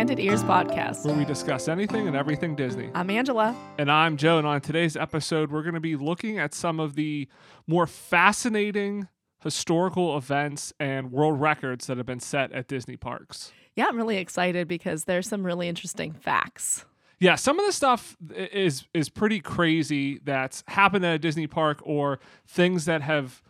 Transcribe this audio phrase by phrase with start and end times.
[0.00, 1.04] Welcome to the Enchanted Ears podcast.
[1.04, 2.88] where we discuss anything and everything Disney.
[2.94, 3.54] I'm Angela.
[3.76, 6.94] And I'm Joe, and on today's episode, we're going to be looking at some of
[6.94, 7.28] the
[7.66, 9.08] more fascinating
[9.44, 13.52] historical events and world records that have been set at Disney parks.
[13.76, 16.86] Yeah, I'm really excited because there's some really interesting facts.
[17.18, 21.78] Yeah, some of the stuff is is pretty crazy that's happened at a Disney park
[21.82, 23.42] or things that have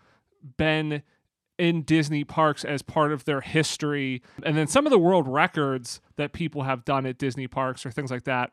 [0.57, 1.05] been
[1.61, 4.23] in Disney parks as part of their history.
[4.43, 7.91] And then some of the world records that people have done at Disney parks or
[7.91, 8.53] things like that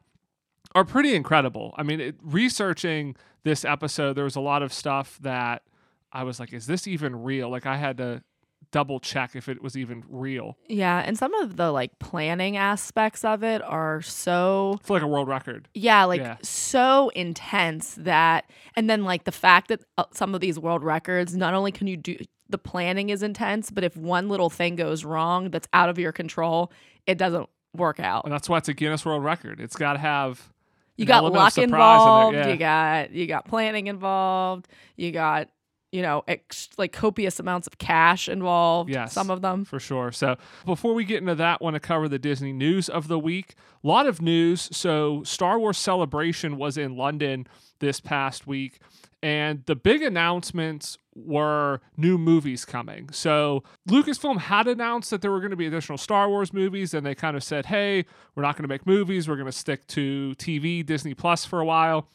[0.76, 1.74] are pretty incredible.
[1.78, 5.64] I mean, it, researching this episode, there was a lot of stuff that
[6.12, 7.50] I was like, is this even real?
[7.50, 8.24] Like, I had to
[8.72, 10.58] double check if it was even real.
[10.68, 15.08] Yeah, and some of the like planning aspects of it are so For like a
[15.08, 15.68] world record.
[15.74, 16.38] yeah, like Yeah.
[16.42, 21.36] so intense that and then like the fact that uh, some of these world records
[21.36, 22.18] not only can you do
[22.50, 26.14] the planning is intense, but if one little thing goes wrong that's out of your
[26.14, 26.72] control,
[27.06, 28.24] it doesn't work out.
[28.24, 29.60] And that's why it's a Guinness World Record.
[29.60, 30.50] It's got to have
[30.96, 32.48] You got luck surprise in involved, yeah.
[32.48, 35.50] you got you got planning involved, you got
[35.92, 38.90] you know, ex- like copious amounts of cash involved.
[38.90, 39.14] Yes.
[39.14, 39.64] some of them.
[39.66, 40.12] for sure.
[40.12, 40.36] So
[40.66, 43.56] before we get into that, want to cover the Disney news of the week.
[43.84, 44.70] A lot of news.
[44.76, 47.48] So Star Wars Celebration was in London
[47.80, 48.80] this past week,
[49.24, 53.10] and the big announcements were new movies coming.
[53.12, 57.06] So Lucasfilm had announced that there were going to be additional Star Wars movies, and
[57.06, 59.28] they kind of said, "Hey, we're not going to make movies.
[59.28, 62.10] We're going to stick to TV, Disney Plus for a while."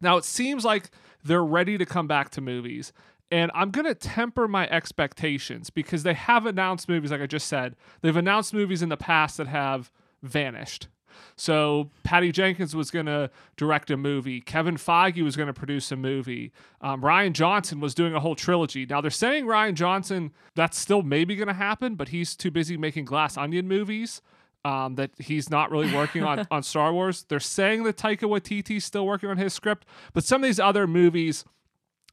[0.00, 0.90] Now it seems like
[1.26, 2.92] they're ready to come back to movies.
[3.30, 7.48] And I'm going to temper my expectations because they have announced movies, like I just
[7.48, 7.74] said.
[8.00, 9.90] They've announced movies in the past that have
[10.22, 10.88] vanished.
[11.34, 14.40] So Patty Jenkins was going to direct a movie.
[14.40, 16.52] Kevin Feige was going to produce a movie.
[16.80, 18.86] Um, Rian Johnson was doing a whole trilogy.
[18.86, 22.76] Now they're saying Rian Johnson, that's still maybe going to happen, but he's too busy
[22.76, 24.20] making Glass Onion movies
[24.66, 27.24] um, that he's not really working on, on Star Wars.
[27.28, 30.88] They're saying that Taika Waititi's still working on his script, but some of these other
[30.88, 31.44] movies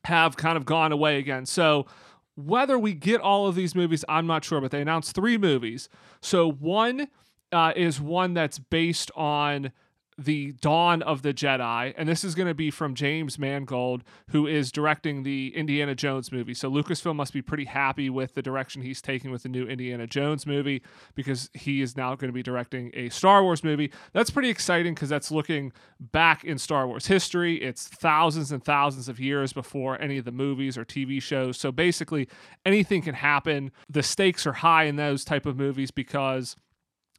[0.05, 1.47] have kind of gone away again.
[1.47, 1.87] So
[2.35, 5.89] whether we get all of these movies, I'm not sure, but they announced three movies.
[6.21, 7.07] So one
[7.51, 9.71] uh, is one that's based on
[10.17, 14.47] the Dawn of the Jedi, and this is going to be from James Mangold, who
[14.47, 16.53] is directing the Indiana Jones movie.
[16.53, 20.07] So Lucasfilm must be pretty happy with the direction he's taking with the new Indiana
[20.07, 20.81] Jones movie
[21.15, 23.91] because he is now going to be directing a Star Wars movie.
[24.13, 27.61] That's pretty exciting because that's looking back in Star Wars history.
[27.61, 31.57] It's thousands and thousands of years before any of the movies or TV shows.
[31.57, 32.27] So basically,
[32.65, 33.71] anything can happen.
[33.89, 36.55] The stakes are high in those type of movies because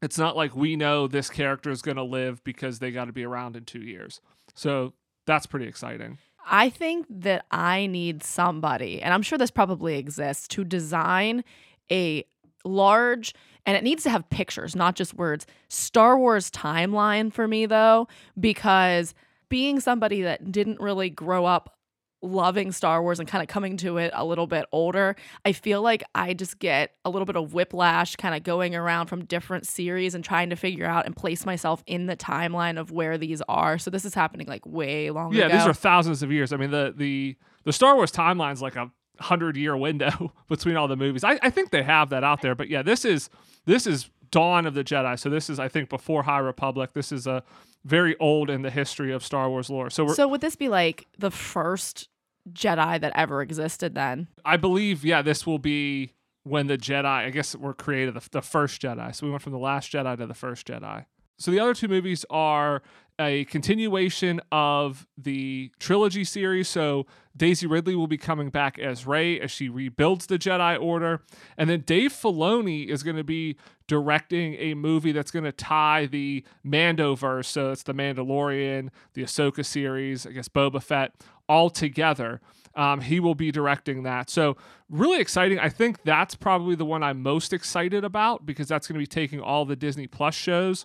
[0.04, 3.12] it's not like we know this character is going to live because they got to
[3.12, 4.20] be around in two years.
[4.54, 4.92] So
[5.26, 6.18] that's pretty exciting.
[6.46, 11.42] I think that I need somebody, and I'm sure this probably exists, to design
[11.90, 12.24] a
[12.66, 13.34] large,
[13.64, 18.08] and it needs to have pictures, not just words, Star Wars timeline for me, though,
[18.38, 19.14] because
[19.48, 21.78] being somebody that didn't really grow up
[22.24, 25.14] loving Star Wars and kind of coming to it a little bit older,
[25.44, 29.06] I feel like I just get a little bit of whiplash kind of going around
[29.08, 32.90] from different series and trying to figure out and place myself in the timeline of
[32.90, 33.78] where these are.
[33.78, 35.56] So this is happening like way long Yeah, ago.
[35.58, 36.52] these are thousands of years.
[36.52, 40.88] I mean, the the the Star Wars timeline's like a hundred year window between all
[40.88, 41.22] the movies.
[41.24, 43.30] I, I think they have that out there, but yeah, this is
[43.66, 45.18] this is Dawn of the Jedi.
[45.18, 46.94] So this is I think before High Republic.
[46.94, 47.42] This is a
[47.84, 49.90] very old in the history of Star Wars lore.
[49.90, 52.08] So we're, So would this be like the first
[52.52, 54.28] Jedi that ever existed then?
[54.44, 56.12] I believe, yeah, this will be
[56.42, 59.14] when the Jedi, I guess, were created, the, the first Jedi.
[59.14, 61.06] So we went from the last Jedi to the first Jedi.
[61.38, 62.82] So the other two movies are
[63.18, 66.68] a continuation of the trilogy series.
[66.68, 67.06] So
[67.36, 71.20] Daisy Ridley will be coming back as Rey as she rebuilds the Jedi Order.
[71.56, 73.56] And then Dave Filoni is going to be
[73.86, 77.46] directing a movie that's going to tie the Mandoverse.
[77.46, 81.12] So it's the Mandalorian, the Ahsoka series, I guess Boba Fett,
[81.48, 82.40] all together.
[82.76, 84.28] Um, he will be directing that.
[84.28, 84.56] So,
[84.90, 85.60] really exciting.
[85.60, 89.06] I think that's probably the one I'm most excited about because that's going to be
[89.06, 90.84] taking all the Disney Plus shows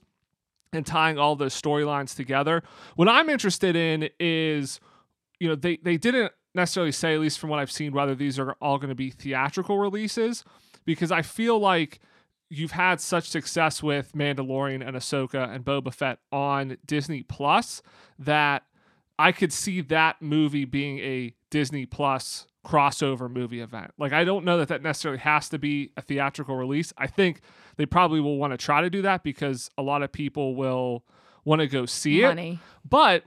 [0.74, 2.63] and tying all those storylines together.
[2.95, 4.80] What I'm interested in is,
[5.39, 8.38] you know, they, they didn't necessarily say, at least from what I've seen, whether these
[8.38, 10.44] are all going to be theatrical releases
[10.86, 12.00] because I feel like
[12.50, 17.81] you've had such success with Mandalorian and Ahsoka and Boba Fett on Disney Plus
[18.18, 18.63] that
[19.18, 23.92] I could see that movie being a Disney Plus crossover movie event.
[23.98, 26.92] Like I don't know that that necessarily has to be a theatrical release.
[26.98, 27.42] I think
[27.80, 31.06] they probably will want to try to do that because a lot of people will
[31.46, 32.60] want to go see it.
[32.88, 33.24] But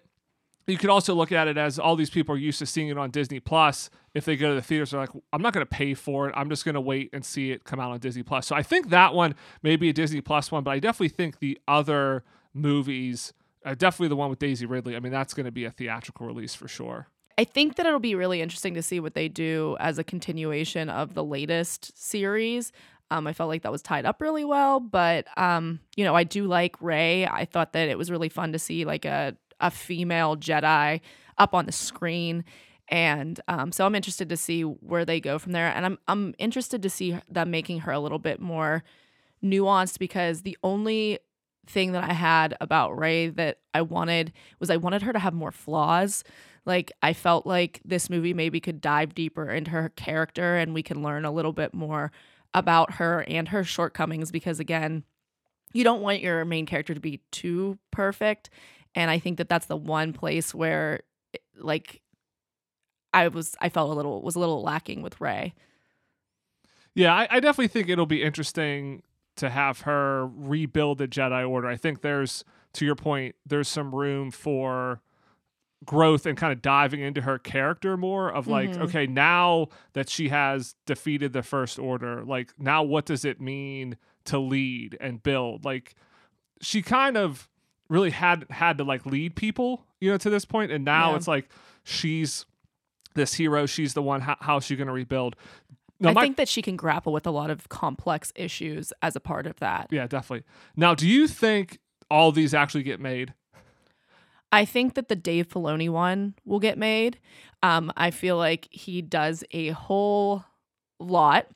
[0.66, 2.98] you could also look at it as all these people are used to seeing it
[2.98, 3.88] on Disney Plus.
[4.12, 6.34] If they go to the theaters, they're like, I'm not going to pay for it.
[6.36, 8.46] I'm just going to wait and see it come out on Disney Plus.
[8.46, 11.38] So I think that one may be a Disney Plus one, but I definitely think
[11.38, 12.22] the other
[12.52, 13.32] movies,
[13.64, 16.26] uh, definitely the one with Daisy Ridley, I mean, that's going to be a theatrical
[16.26, 17.08] release for sure.
[17.38, 20.90] I think that it'll be really interesting to see what they do as a continuation
[20.90, 22.70] of the latest series.
[23.12, 26.24] Um, I felt like that was tied up really well, but um, you know, I
[26.24, 27.26] do like Rey.
[27.26, 31.00] I thought that it was really fun to see like a a female Jedi
[31.38, 32.44] up on the screen.
[32.88, 35.68] And um, so I'm interested to see where they go from there.
[35.68, 38.82] And I'm I'm interested to see them making her a little bit more
[39.44, 41.18] nuanced because the only
[41.66, 45.34] thing that I had about Rey that I wanted was I wanted her to have
[45.34, 46.24] more flaws.
[46.64, 50.82] Like I felt like this movie maybe could dive deeper into her character and we
[50.82, 52.10] can learn a little bit more
[52.54, 55.04] about her and her shortcomings because again,
[55.72, 58.50] you don't want your main character to be too perfect
[58.94, 61.00] and I think that that's the one place where
[61.34, 62.02] eh, like
[63.12, 65.54] I was I felt a little was a little lacking with Rey.
[66.94, 69.02] Yeah, I, I definitely think it'll be interesting
[69.36, 71.68] to have her rebuild the Jedi Order.
[71.68, 72.44] I think there's
[72.74, 75.00] to your point, there's some room for
[75.84, 78.82] growth and kind of diving into her character more of like mm-hmm.
[78.82, 83.96] okay now that she has defeated the first order like now what does it mean
[84.24, 85.94] to lead and build like
[86.60, 87.48] she kind of
[87.92, 91.16] really had had to like lead people, you know, to this point, and now yeah.
[91.16, 91.48] it's like
[91.84, 92.46] she's
[93.14, 93.66] this hero.
[93.66, 94.22] She's the one.
[94.22, 95.36] How, how's she going to rebuild?
[96.00, 99.14] Now, I my, think that she can grapple with a lot of complex issues as
[99.14, 99.88] a part of that.
[99.90, 100.44] Yeah, definitely.
[100.74, 101.78] Now, do you think
[102.10, 103.34] all these actually get made?
[104.52, 107.18] I think that the Dave Filoni one will get made.
[107.62, 110.44] Um, I feel like he does a whole
[111.00, 111.46] lot.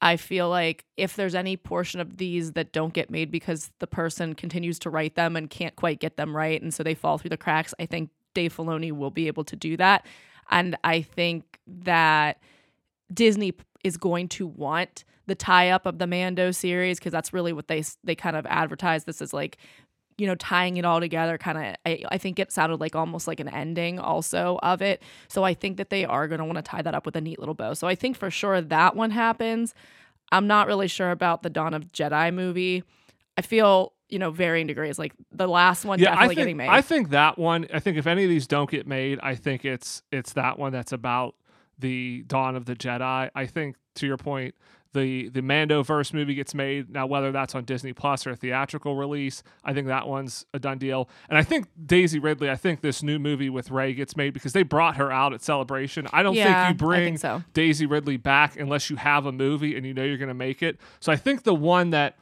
[0.00, 3.86] I feel like if there's any portion of these that don't get made because the
[3.86, 7.18] person continues to write them and can't quite get them right, and so they fall
[7.18, 10.06] through the cracks, I think Dave Filoni will be able to do that.
[10.50, 12.38] And I think that
[13.12, 17.52] Disney is going to want the tie up of the Mando series because that's really
[17.52, 19.56] what they they kind of advertise this as like
[20.16, 23.26] you know, tying it all together kind of, I, I think it sounded like almost
[23.26, 25.02] like an ending also of it.
[25.28, 27.20] So I think that they are going to want to tie that up with a
[27.20, 27.74] neat little bow.
[27.74, 29.74] So I think for sure that one happens.
[30.30, 32.84] I'm not really sure about the Dawn of Jedi movie.
[33.36, 34.98] I feel, you know, varying degrees.
[34.98, 36.68] Like the last one yeah, definitely I think, getting made.
[36.68, 39.64] I think that one, I think if any of these don't get made, I think
[39.64, 41.34] it's it's that one that's about
[41.78, 43.30] the Dawn of the Jedi.
[43.34, 44.54] I think to your point,
[44.94, 48.96] the the Mandoverse movie gets made now, whether that's on Disney Plus or a theatrical
[48.96, 51.10] release, I think that one's a done deal.
[51.28, 54.54] And I think Daisy Ridley, I think this new movie with Rey gets made because
[54.54, 56.06] they brought her out at Celebration.
[56.12, 57.42] I don't yeah, think you bring think so.
[57.52, 60.62] Daisy Ridley back unless you have a movie and you know you're going to make
[60.62, 60.78] it.
[61.00, 62.16] So I think the one that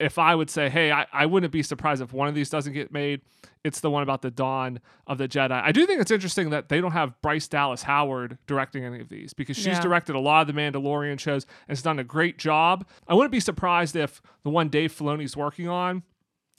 [0.00, 2.72] if I would say, hey, I, I wouldn't be surprised if one of these doesn't
[2.72, 3.20] get made,
[3.62, 5.52] it's the one about the dawn of the Jedi.
[5.52, 9.08] I do think it's interesting that they don't have Bryce Dallas Howard directing any of
[9.08, 9.80] these because she's yeah.
[9.80, 12.86] directed a lot of the Mandalorian shows and has done a great job.
[13.06, 16.02] I wouldn't be surprised if the one Dave Filoni's working on,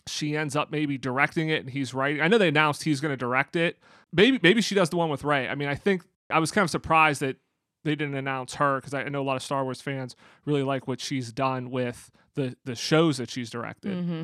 [0.08, 2.22] she ends up maybe directing it and he's writing.
[2.22, 3.80] I know they announced he's going to direct it.
[4.14, 5.48] Maybe maybe she does the one with Rey.
[5.48, 7.38] I mean, I think I was kind of surprised that
[7.86, 10.88] they didn't announce her because I know a lot of Star Wars fans really like
[10.88, 13.94] what she's done with the the shows that she's directed.
[13.94, 14.24] Mm-hmm.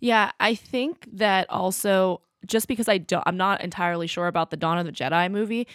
[0.00, 4.56] Yeah, I think that also just because I don't, I'm not entirely sure about the
[4.56, 5.68] Dawn of the Jedi movie.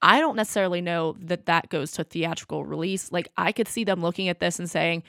[0.00, 3.10] I don't necessarily know that that goes to theatrical release.
[3.10, 5.02] Like I could see them looking at this and saying,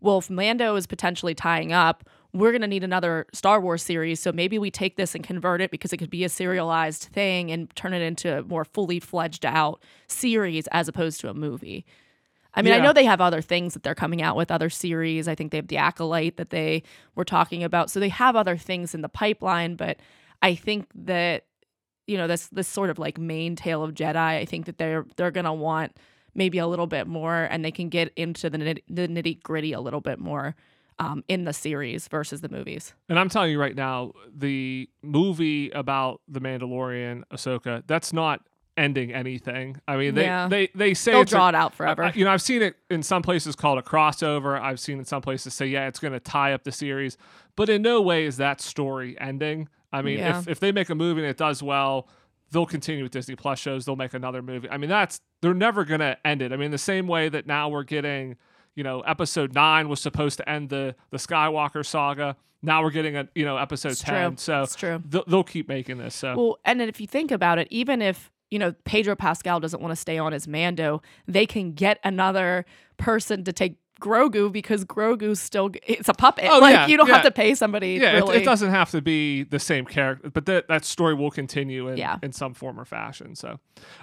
[0.00, 4.20] "Well, if Mando is potentially tying up, we're going to need another Star Wars series.
[4.20, 7.50] So maybe we take this and convert it because it could be a serialized thing
[7.52, 11.86] and turn it into a more fully fledged out series as opposed to a movie."
[12.56, 12.78] I mean, yeah.
[12.78, 15.26] I know they have other things that they're coming out with, other series.
[15.26, 16.84] I think they have the Acolyte that they
[17.16, 17.90] were talking about.
[17.90, 19.98] So they have other things in the pipeline, but
[20.40, 21.46] I think that
[22.06, 24.16] you know this this sort of like main tale of Jedi.
[24.16, 25.96] I think that they're they're gonna want
[26.34, 29.72] maybe a little bit more, and they can get into the nitty, the nitty gritty
[29.72, 30.54] a little bit more
[30.98, 32.94] um, in the series versus the movies.
[33.08, 38.40] And I'm telling you right now, the movie about the Mandalorian, Ahsoka, that's not
[38.76, 39.80] ending anything.
[39.86, 40.48] I mean, they yeah.
[40.48, 42.12] they they say they'll draw a, it out forever.
[42.14, 44.60] you know, I've seen it in some places called a crossover.
[44.60, 47.16] I've seen in some places say, yeah, it's going to tie up the series,
[47.56, 49.68] but in no way is that story ending.
[49.92, 50.40] I mean, yeah.
[50.40, 52.08] if if they make a movie and it does well,
[52.50, 53.84] they'll continue with Disney Plus shows.
[53.84, 54.68] They'll make another movie.
[54.70, 56.52] I mean, that's they're never going to end it.
[56.52, 58.36] I mean, the same way that now we're getting.
[58.76, 62.36] You know, episode nine was supposed to end the the Skywalker saga.
[62.62, 64.30] Now we're getting a you know episode it's ten.
[64.32, 64.36] True.
[64.38, 65.02] So it's true.
[65.08, 66.14] They'll, they'll keep making this.
[66.14, 69.58] So well, and then if you think about it, even if you know, Pedro Pascal
[69.58, 72.64] doesn't want to stay on as Mando, they can get another
[72.98, 76.44] person to take Grogu because Grogu's still it's a puppet.
[76.50, 77.14] Oh, like yeah, you don't yeah.
[77.14, 77.94] have to pay somebody.
[77.94, 78.36] Yeah, really.
[78.36, 81.88] it, it doesn't have to be the same character, but that that story will continue
[81.88, 82.18] in, Yeah.
[82.22, 83.34] in some form or fashion.
[83.34, 83.58] So,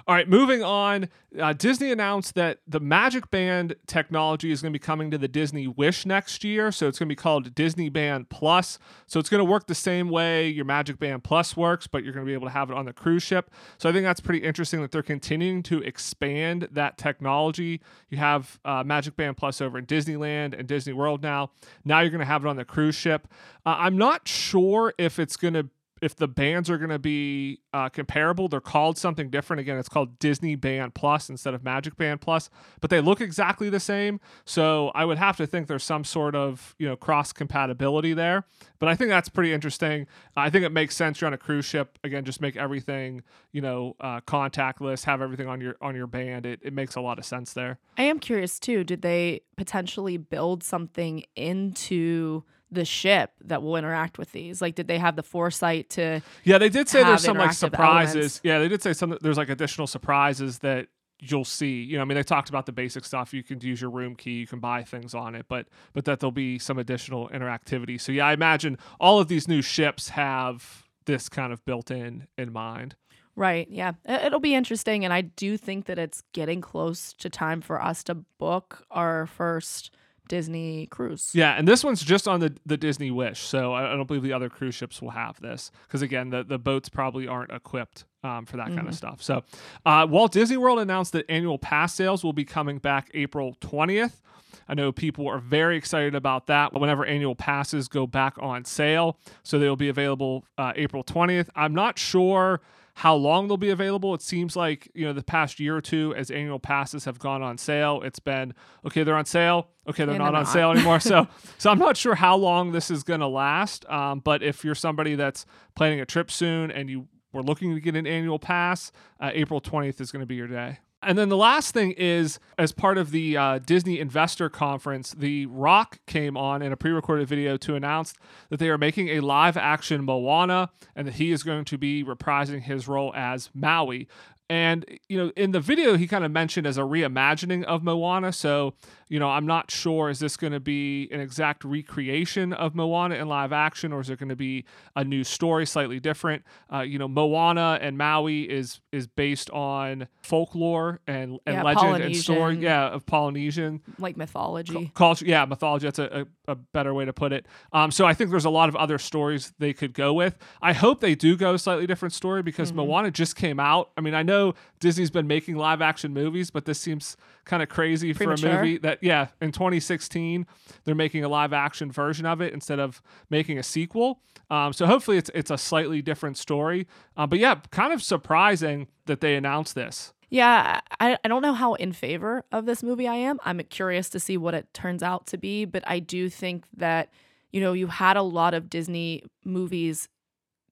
[0.08, 1.08] all right, moving on.
[1.38, 5.28] Uh, Disney announced that the Magic Band technology is going to be coming to the
[5.28, 6.70] Disney Wish next year.
[6.72, 8.78] So it's going to be called Disney Band Plus.
[9.06, 12.12] So it's going to work the same way your Magic Band Plus works, but you're
[12.12, 13.50] going to be able to have it on the cruise ship.
[13.78, 17.80] So I think that's pretty interesting that they're continuing to expand that technology.
[18.10, 21.50] You have uh, Magic Band Plus over in Disneyland and Disney World now.
[21.84, 23.28] Now you're going to have it on the cruise ship.
[23.66, 25.68] Uh, I'm not sure if it's going to
[26.02, 28.48] if the bands are going to be uh, comparable.
[28.48, 29.60] They're called something different.
[29.60, 33.70] Again, it's called Disney Band Plus instead of Magic Band Plus, but they look exactly
[33.70, 34.20] the same.
[34.44, 38.44] So I would have to think there's some sort of you know cross compatibility there.
[38.80, 40.08] But I think that's pretty interesting.
[40.36, 41.20] I think it makes sense.
[41.20, 41.98] You're on a cruise ship.
[42.02, 45.04] Again, just make everything you know uh, contactless.
[45.04, 46.46] Have everything on your on your band.
[46.46, 47.78] It it makes a lot of sense there.
[47.96, 48.82] I am curious too.
[48.82, 54.62] Did they potentially build something into the ship that will interact with these?
[54.62, 56.22] Like, did they have the foresight to?
[56.44, 58.14] Yeah, they did say there's some like surprises.
[58.14, 58.40] elements.
[58.42, 60.88] Yeah, they did say some there's like additional surprises that
[61.20, 61.82] you'll see.
[61.82, 63.32] You know, I mean, they talked about the basic stuff.
[63.32, 66.20] You can use your room key, you can buy things on it, but but that
[66.20, 68.00] there'll be some additional interactivity.
[68.00, 72.26] So yeah, I imagine all of these new ships have this kind of built in
[72.36, 72.96] in mind.
[73.34, 73.66] Right.
[73.70, 73.92] Yeah.
[74.06, 78.02] It'll be interesting, and I do think that it's getting close to time for us
[78.04, 79.90] to book our first
[80.28, 81.30] Disney cruise.
[81.34, 84.22] Yeah, and this one's just on the, the Disney Wish, so I, I don't believe
[84.22, 88.04] the other cruise ships will have this because again, the, the boats probably aren't equipped
[88.24, 89.22] um, for that kind of stuff.
[89.22, 89.42] So,
[89.84, 94.22] uh, Walt Disney World announced that annual pass sales will be coming back April twentieth.
[94.68, 96.72] I know people are very excited about that.
[96.72, 101.50] Whenever annual passes go back on sale, so they'll be available uh, April twentieth.
[101.56, 102.60] I'm not sure
[102.94, 104.14] how long they'll be available.
[104.14, 107.42] It seems like, you know, the past year or two as annual passes have gone
[107.42, 108.52] on sale, it's been
[108.86, 109.68] okay, they're on sale.
[109.88, 110.52] Okay, they're And not they're on not.
[110.52, 111.00] sale anymore.
[111.00, 111.26] So
[111.58, 113.84] so I'm not sure how long this is gonna last.
[113.88, 117.80] Um, but if you're somebody that's planning a trip soon and you were looking to
[117.80, 120.78] get an annual pass, uh, April 20th is going to be your day.
[121.04, 125.46] And then the last thing is, as part of the uh, Disney Investor Conference, The
[125.46, 128.14] Rock came on in a pre recorded video to announce
[128.50, 132.04] that they are making a live action Moana and that he is going to be
[132.04, 134.06] reprising his role as Maui.
[134.52, 138.32] And, you know, in the video, he kind of mentioned as a reimagining of Moana.
[138.34, 138.74] So,
[139.08, 143.14] you know, I'm not sure, is this going to be an exact recreation of Moana
[143.14, 146.42] in live action or is it going to be a new story, slightly different?
[146.70, 152.02] Uh, you know, Moana and Maui is is based on folklore and, and Yeah, legend
[152.02, 152.56] and story.
[152.58, 154.90] Yeah, of Polynesian Like mythology.
[154.94, 158.12] culture yeah mythology that's a, a, a better way to put it um, so i
[158.14, 161.36] think there's a lot of other stories they could go with i hope they do
[161.36, 162.88] go a slightly different story because Mm-hmm.
[162.88, 164.41] moana just came out i mean i know
[164.80, 168.78] disney's been making live action movies but this seems kind of crazy for a movie
[168.78, 170.46] that yeah in 2016
[170.84, 174.20] they're making a live action version of it instead of making a sequel.
[174.50, 176.86] Um, so hopefully it's it's a slightly different story.
[177.16, 180.12] Uh, but yeah kind of surprising that they announced this.
[180.30, 183.38] Yeah, I, I don't know how in favor of this movie I am.
[183.44, 187.10] I'm curious to see what it turns out to be, but I do think that,
[187.50, 190.08] you know, you had a lot of Disney movies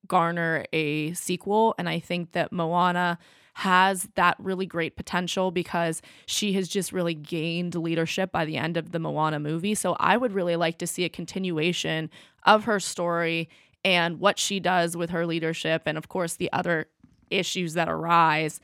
[0.07, 3.19] garner a sequel, and I think that Moana
[3.61, 8.75] has that really great potential because she has just really gained leadership by the end
[8.77, 9.75] of the Moana movie.
[9.75, 12.09] So I would really like to see a continuation
[12.43, 13.49] of her story
[13.83, 16.87] and what she does with her leadership, and of course, the other
[17.29, 18.59] issues that arise.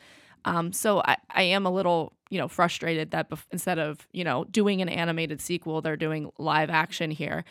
[0.46, 4.24] Um, so I, I am a little, you know, frustrated that bef- instead of, you
[4.24, 7.46] know, doing an animated sequel, they're doing live action here.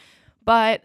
[0.44, 0.84] But,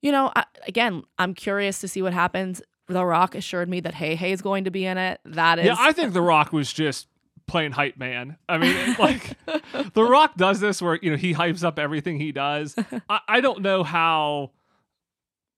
[0.00, 2.62] you know, I, again, I'm curious to see what happens.
[2.88, 5.20] The Rock assured me that Heihei is going to be in it.
[5.24, 7.08] That is, Yeah, I think The Rock was just
[7.46, 8.36] playing hype man.
[8.48, 9.36] I mean, like
[9.94, 12.74] The Rock does this where you know he hypes up everything he does.
[13.08, 14.50] I, I don't know how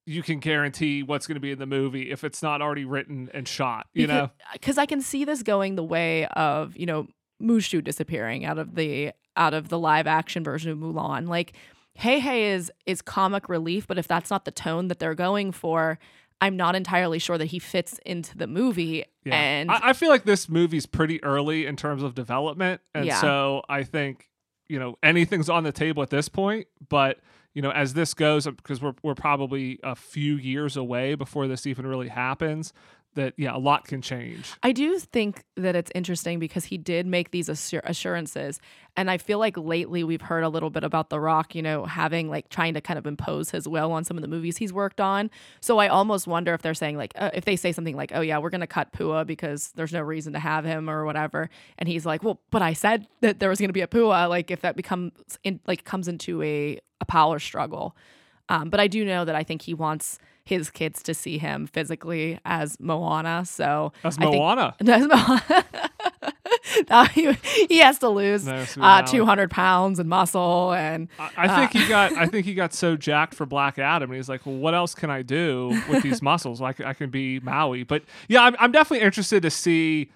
[0.06, 3.30] you can guarantee what's going to be in the movie if it's not already written
[3.32, 3.86] and shot.
[3.94, 7.08] You know, uh, because I can see this going the way of you know
[7.42, 11.28] Mushu disappearing out of the out of the live action version of Mulan.
[11.28, 11.54] Like
[11.98, 15.98] Heihei is is comic relief, but if that's not the tone that they're going for,
[16.44, 19.04] I'm not entirely sure that he fits into the movie.
[19.24, 19.34] Yeah.
[19.34, 23.20] And I, I feel like this movie's pretty early in terms of development, and Yeah.
[23.20, 24.28] so I think
[24.68, 26.66] you know anything's on the table at this point.
[26.88, 27.18] But
[27.54, 31.66] you know, as this goes, because we're we're probably a few years away before this
[31.66, 32.72] even really happens.
[33.14, 34.52] That yeah, a lot can change.
[34.62, 38.60] I do think that it's interesting because he did make these assur- assurances.
[38.96, 41.84] And I feel like lately we've heard a little bit about The Rock, you know,
[41.84, 44.72] having like trying to kind of impose his will on some of the movies he's
[44.72, 45.30] worked on.
[45.60, 48.20] So I almost wonder if they're saying, like, uh, if they say something like, oh,
[48.20, 51.50] yeah, we're going to cut Pua because there's no reason to have him or whatever.
[51.78, 54.28] And he's like, well, but I said that there was going to be a Pua.
[54.28, 57.96] Like, if that becomes, in, like, comes into a, a power struggle.
[58.48, 61.66] Um, but I do know that I think he wants his kids to see him
[61.66, 63.44] physically as Moana.
[63.46, 64.74] So As I think- Moana.
[64.86, 65.64] as Moana.
[66.88, 67.32] Now he,
[67.68, 71.88] he has to lose No, uh, 200 pounds and muscle and I, I think he
[71.88, 72.12] got.
[72.14, 74.94] I think he got so jacked for Black Adam, and he's like, "Well, what else
[74.94, 76.60] can I do with these muscles?
[76.60, 80.10] Like, I can be Maui." But yeah, I'm, I'm definitely interested to see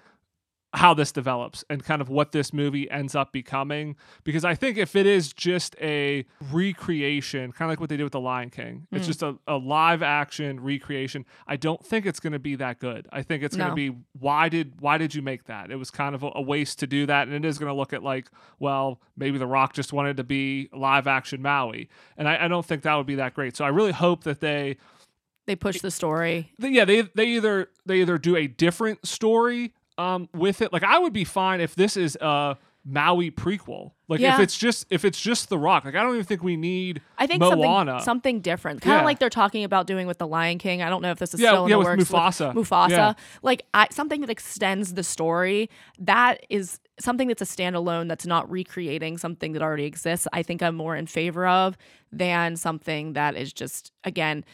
[0.73, 4.77] how this develops and kind of what this movie ends up becoming because I think
[4.77, 8.51] if it is just a recreation, kind of like what they did with The Lion
[8.51, 9.07] King, it's mm.
[9.07, 11.25] just a, a live action recreation.
[11.47, 13.07] I don't think it's going to be that good.
[13.11, 15.71] I think it's going to be why did why did you make that?
[15.71, 17.73] It was kind of a, a waste to do that, and it is going to
[17.73, 22.29] look at like well maybe The Rock just wanted to be live action Maui, and
[22.29, 23.57] I, I don't think that would be that great.
[23.57, 24.77] So I really hope that they
[25.47, 26.53] they push the story.
[26.59, 30.97] yeah they they either they either do a different story um with it like i
[30.97, 35.19] would be fine if this is a maui prequel like if it's just if it's
[35.19, 38.39] just the rock like i don't even think we need I think moana something something
[38.41, 39.05] different, kind of Yeah.
[39.05, 40.81] like they're talking about doing with the Lion King.
[40.81, 42.53] I don't know if this is Yeah, still in yeah, the with works Mufasa.
[42.53, 43.13] Mufasa, Yeah.
[43.43, 45.69] like I, something that extends the story.
[45.99, 48.07] That is something that's a standalone.
[48.07, 50.27] That's not recreating something that already exists.
[50.31, 51.77] I think I'm more in favor of
[52.11, 54.45] than something that is just again.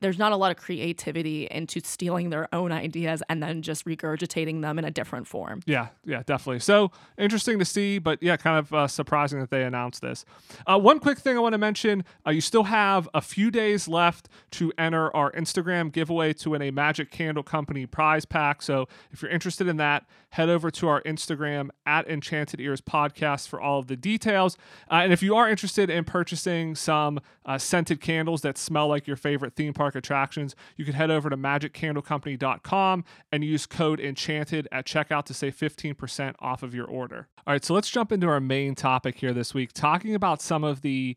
[0.00, 4.60] There's not a lot of creativity into stealing their own ideas and then just regurgitating
[4.60, 5.60] them in a different form.
[5.66, 6.60] Yeah, yeah, definitely.
[6.60, 10.24] So interesting to see, but yeah, kind of uh, surprising that they announced this.
[10.66, 13.88] Uh, one quick thing I want to mention: uh, you still have a few days
[13.88, 18.62] left to enter our Instagram giveaway to win a Magic Candle Company prize pack.
[18.62, 23.48] So if you're interested in that, head over to our Instagram at Enchanted Ears Podcast
[23.48, 24.56] for all of the details.
[24.90, 29.06] Uh, and if you are interested in purchasing some uh, scented candles that smell like
[29.06, 34.68] your favorite theme park attractions, you can head over to magiccandlecompany.com and use code enchanted
[34.72, 37.28] at checkout to save 15% off of your order.
[37.46, 40.64] All right, so let's jump into our main topic here this week, talking about some
[40.64, 41.16] of the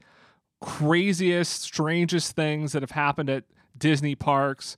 [0.61, 3.45] craziest, strangest things that have happened at
[3.77, 4.75] Disney parks,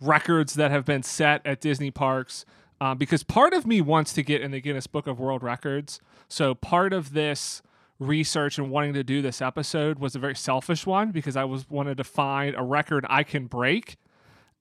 [0.00, 2.44] records that have been set at Disney parks.
[2.80, 6.00] Um, because part of me wants to get in the Guinness Book of World Records.
[6.28, 7.60] So part of this
[8.00, 11.68] research and wanting to do this episode was a very selfish one because I was
[11.70, 13.96] wanted to find a record I can break.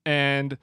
[0.05, 0.57] And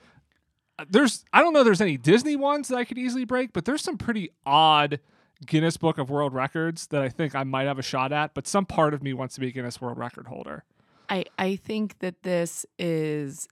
[0.79, 3.65] uh, there's I don't know there's any Disney ones that I could easily break, but
[3.65, 5.01] there's some pretty odd
[5.45, 8.47] Guinness Book of World Records that I think I might have a shot at, but
[8.47, 10.65] some part of me wants to be a Guinness World Record holder.
[11.09, 13.49] I, I think that this is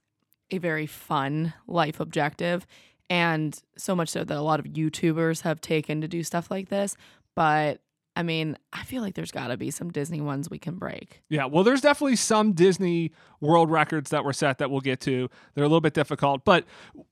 [0.51, 2.65] a very fun life objective
[3.09, 6.69] and so much so that a lot of YouTubers have taken to do stuff like
[6.69, 6.97] this.
[7.35, 7.81] But
[8.15, 11.21] I mean, I feel like there's got to be some Disney ones we can break.
[11.29, 15.29] Yeah, well, there's definitely some Disney World Records that were set that we'll get to.
[15.53, 16.65] They're a little bit difficult, but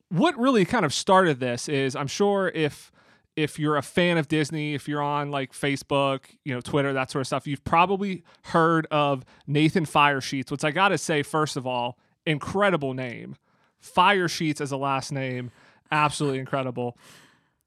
[0.09, 2.91] what really kind of started this is I'm sure if
[3.35, 7.09] if you're a fan of Disney, if you're on like Facebook, you know, Twitter, that
[7.09, 11.57] sort of stuff, you've probably heard of Nathan Firesheets, which I got to say first
[11.57, 13.35] of all, incredible name.
[13.83, 15.51] Firesheets as a last name,
[15.91, 16.95] absolutely incredible.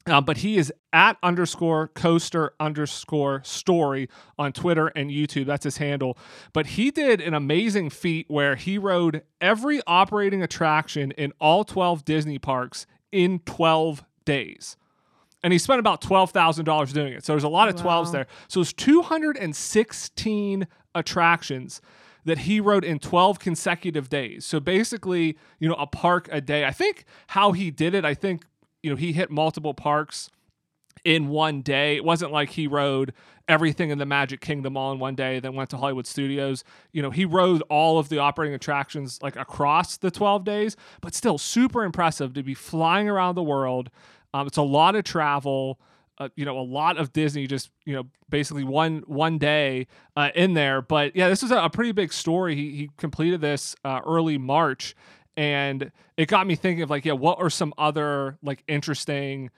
[0.06, 5.46] Um, but he is at underscore coaster underscore story on Twitter and YouTube.
[5.46, 6.16] That's his handle.
[6.52, 12.04] But he did an amazing feat where he rode every operating attraction in all 12
[12.04, 14.76] Disney parks in 12 days.
[15.42, 17.24] And he spent about $12,000 doing it.
[17.24, 18.26] So there's a lot of 12s there.
[18.48, 21.80] So it's 216 attractions
[22.24, 24.44] that he rode in 12 consecutive days.
[24.44, 26.64] So basically, you know, a park a day.
[26.64, 28.44] I think how he did it, I think,
[28.86, 30.30] you know, he hit multiple parks
[31.04, 31.96] in one day.
[31.96, 33.12] It wasn't like he rode
[33.48, 36.62] everything in the Magic Kingdom all in one day, then went to Hollywood Studios.
[36.92, 41.16] You know, he rode all of the operating attractions like across the 12 days, but
[41.16, 43.90] still super impressive to be flying around the world.
[44.32, 45.80] Um, it's a lot of travel.
[46.18, 50.30] Uh, you know, a lot of Disney just you know basically one one day uh,
[50.36, 50.80] in there.
[50.80, 52.54] But yeah, this is a, a pretty big story.
[52.54, 54.94] He he completed this uh, early March,
[55.36, 59.50] and it got me thinking of like, yeah, what are some other like interesting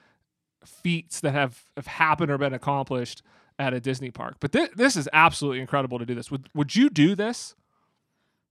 [0.65, 3.23] feats that have, have happened or been accomplished
[3.59, 4.37] at a Disney park.
[4.41, 6.31] But thi- this is absolutely incredible to do this.
[6.31, 7.55] Would would you do this?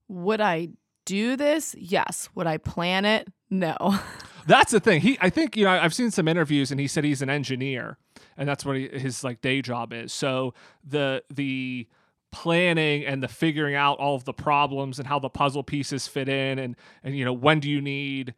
[0.08, 0.68] Would I
[1.04, 1.74] do this?
[1.78, 2.28] Yes.
[2.34, 3.28] Would I plan it?
[3.50, 3.76] No.
[4.46, 5.00] That's the thing.
[5.00, 7.98] He I think you know I've seen some interviews and he said he's an engineer
[8.36, 10.12] and that's what he, his like day job is.
[10.12, 11.86] So the the
[12.30, 16.28] planning and the figuring out all of the problems and how the puzzle pieces fit
[16.28, 18.34] in and and you know when do you need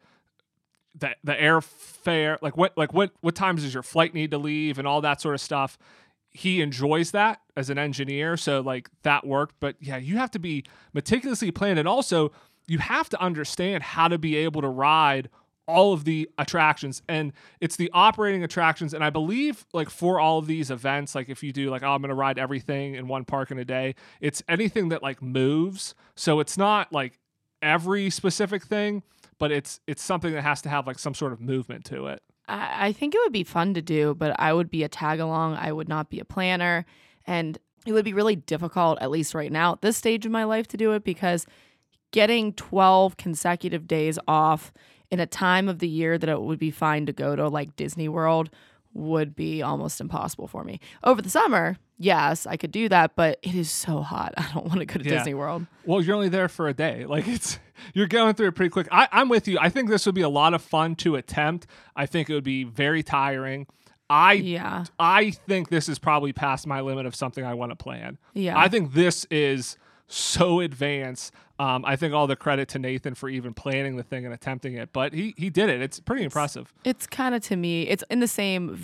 [0.95, 4.77] the the airfare, like what like what what times does your flight need to leave
[4.77, 5.77] and all that sort of stuff.
[6.33, 9.55] He enjoys that as an engineer, so like that worked.
[9.59, 12.31] But yeah, you have to be meticulously planned, and also
[12.67, 15.29] you have to understand how to be able to ride
[15.67, 20.37] all of the attractions and it's the operating attractions and i believe like for all
[20.37, 23.23] of these events like if you do like oh i'm gonna ride everything in one
[23.23, 27.19] park in a day it's anything that like moves so it's not like
[27.61, 29.03] every specific thing
[29.37, 32.21] but it's it's something that has to have like some sort of movement to it
[32.47, 35.19] I, I think it would be fun to do, but I would be a tag
[35.19, 35.55] along.
[35.55, 36.85] I would not be a planner.
[37.25, 40.43] And it would be really difficult, at least right now, at this stage of my
[40.43, 41.45] life, to do it because
[42.11, 44.73] getting 12 consecutive days off
[45.11, 47.75] in a time of the year that it would be fine to go to like
[47.75, 48.49] Disney World
[48.93, 50.79] would be almost impossible for me.
[51.03, 54.33] Over the summer, yes, I could do that, but it is so hot.
[54.37, 55.17] I don't want to go to Yeah.
[55.17, 55.65] Disney World.
[55.85, 57.57] well you're only there for a day like it's
[57.93, 60.21] you're going through it pretty quick I, i'm with you i think this would be
[60.21, 63.65] a lot of fun to attempt i think it would be very tiring
[64.09, 64.83] i Yeah.
[64.99, 68.57] i think this is probably past my limit of something i want to plan Yeah.
[68.59, 71.33] I think this is so advanced.
[71.61, 74.73] Um, I think all the credit to Nathan for even planning the thing and attempting
[74.75, 75.81] it, but he he did it.
[75.81, 76.73] It's pretty impressive.
[76.83, 78.81] It's kind of to me, it's in the same,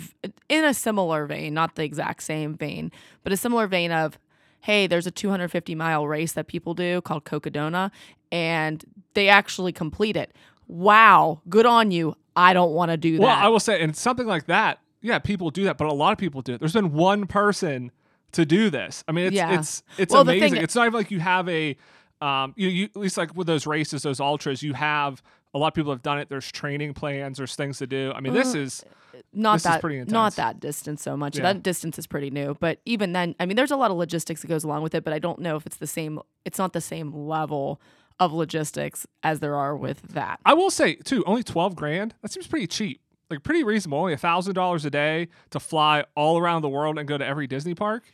[0.48, 2.92] in a similar vein, not the exact same vein,
[3.24, 4.18] but a similar vein of,
[4.60, 7.90] hey, there's a 250 mile race that people do called Cocodona,
[8.30, 10.32] and they actually complete it.
[10.68, 12.14] Wow, good on you.
[12.36, 13.36] I don't want to do Well, that.
[13.38, 16.12] Well, I will say, and something like that, yeah, people do that, but a lot
[16.12, 16.60] of people do it.
[16.60, 17.90] There's been one person
[18.32, 19.02] to do this.
[19.08, 19.58] I mean, it's Yeah.
[19.58, 20.52] it's it's Well, amazing.
[20.54, 21.76] thing- it's not even like you have a,
[22.20, 25.22] um, you, you at least like with those races, those ultras, you have
[25.54, 26.28] a lot of people have done it.
[26.28, 28.12] There's training plans, there's things to do.
[28.14, 28.84] I mean, this Uh, is
[29.32, 31.36] not this is that pretty not that distance so much.
[31.36, 31.42] Yeah.
[31.44, 34.42] That distance is pretty new, but even then, I mean, there's a lot of logistics
[34.42, 35.04] that goes along with it.
[35.04, 36.20] But I don't know if it's the same.
[36.44, 37.80] It's not the same level
[38.20, 40.40] of logistics as there are with that.
[40.44, 42.14] I will say too, only twelve grand.
[42.22, 43.00] That seems pretty cheap.
[43.30, 43.98] Like pretty reasonable.
[43.98, 47.24] Only a thousand dollars a day to fly all around the world and go to
[47.26, 48.04] every Disney park.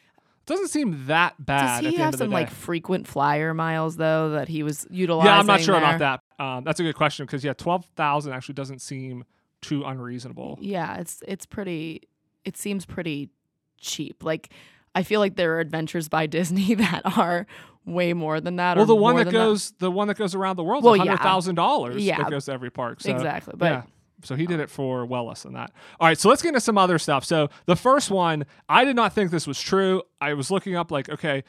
[0.46, 1.61] Doesn't seem that bad.
[1.61, 4.87] Does at he the have end some like frequent flyer miles though that he was
[4.90, 5.33] utilizing?
[5.33, 5.94] Yeah, I'm not sure there?
[5.96, 6.44] about that.
[6.44, 9.24] Um, that's a good question because yeah, twelve thousand actually doesn't seem
[9.62, 10.59] too unreasonable.
[10.61, 12.02] Yeah, it's it's pretty.
[12.44, 13.30] It seems pretty
[13.78, 14.22] cheap.
[14.22, 14.50] Like
[14.94, 17.46] I feel like there are adventures by Disney that are
[17.87, 18.76] way more than that.
[18.76, 21.04] Well, or the one that goes, the one that goes around the world, Well, yeah.
[21.04, 22.02] hundred thousand dollars.
[22.04, 22.18] Yeah.
[22.18, 23.00] that goes to every park.
[23.00, 23.54] So, exactly.
[23.57, 23.83] But yeah.
[24.25, 25.71] So he did it for well less than that.
[26.01, 27.25] All right, so let's get into some other stuff.
[27.25, 30.03] So the first one, I did not think this was true.
[30.21, 31.45] I was looking up like, okay,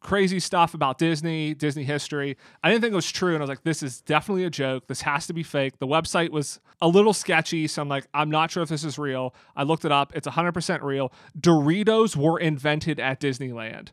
[0.00, 2.36] crazy stuff about Disney, Disney history.
[2.64, 4.86] I didn't think it was true, and I was like, this is definitely a joke.
[4.86, 5.78] This has to be fake.
[5.78, 8.98] The website was a little sketchy, so I'm like, I'm not sure if this is
[8.98, 9.34] real.
[9.54, 10.12] I looked it up.
[10.16, 11.12] It's 100% real.
[11.38, 13.88] Doritos were invented at Disneyland.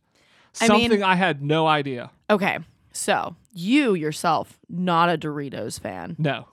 [0.62, 2.12] I mean- Something I had no idea.
[2.30, 2.60] Okay,
[2.94, 6.48] so you yourself not a Doritos fan, No.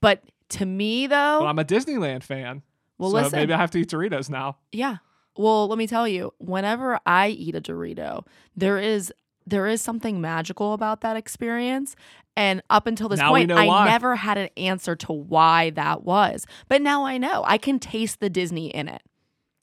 [0.00, 2.62] but to me though, Well, I'm a Disneyland fan.
[2.98, 3.38] Well, so listen.
[3.38, 4.58] maybe I have to eat Doritos now.
[4.72, 4.96] yeah.
[5.36, 9.12] Well, let me tell you, whenever I eat a Dorito, there is
[9.46, 11.96] there is something magical about that experience.
[12.36, 13.84] And up until this Now we point, know I why.
[13.86, 16.46] never had an answer to why that was.
[16.68, 17.42] But now I know.
[17.46, 19.02] I can taste the Disney in it.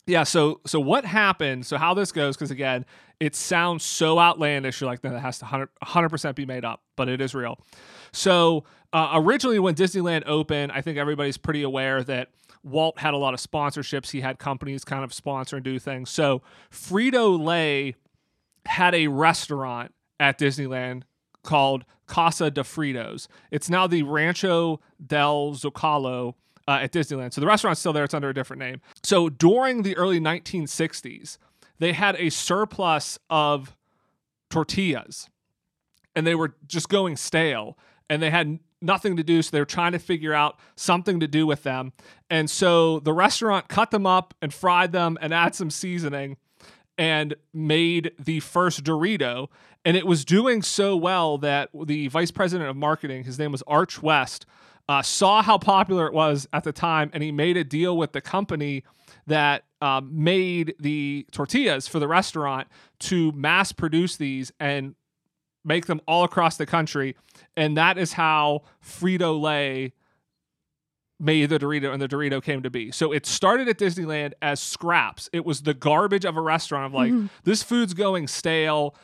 [0.08, 1.66] Yeah, so so what happened?
[1.66, 2.36] So how this goes?
[2.36, 2.86] Because again,
[3.22, 4.82] it sounds so outlandish.
[4.82, 7.60] You're like, no, that has to 100 percent be made up, but it is real.
[8.12, 12.30] So uh, originally, when Disneyland opened, I think everybody's pretty aware that
[12.64, 14.12] Walt had a lot of sponsorships.
[14.12, 16.10] He had companies kind of sponsor and do things.
[16.10, 17.96] So Frito Lay
[18.66, 21.04] had a restaurant at Disneyland
[21.44, 23.28] called Casa de Fritos.
[23.50, 26.36] It's now the Rancho del Zocalo
[26.68, 27.34] uh, at Disneyland.
[27.34, 28.82] So the restaurant's still there, it's under a different name.
[29.04, 31.38] So during the early 1960s,
[31.80, 33.76] they had a surplus of
[34.50, 35.30] tortillas
[36.16, 37.78] and they were just going stale
[38.10, 41.28] and they had nothing to do so they were trying to figure out something to
[41.28, 41.94] do with them
[42.30, 46.38] and so the restaurant cut them up and fried them and add some seasoning
[47.02, 49.48] and made the first Dorito.
[49.84, 53.64] And it was doing so well that the vice president of marketing, his name was
[53.64, 54.46] Arch West,
[54.88, 58.12] uh, saw how popular it was at the time and he made a deal with
[58.12, 58.84] the company
[59.26, 62.68] that um, made the tortillas for the restaurant
[63.00, 64.94] to mass produce these and
[65.64, 67.16] make them all across the country.
[67.56, 69.94] And that is how Frito Lay
[71.20, 72.92] made the Dorito and the Dorito came to be.
[72.92, 75.30] So it started at Disneyland as scraps.
[75.32, 77.28] It was the garbage of a restaurant of like, mm-hmm.
[77.44, 78.96] this food's going stale.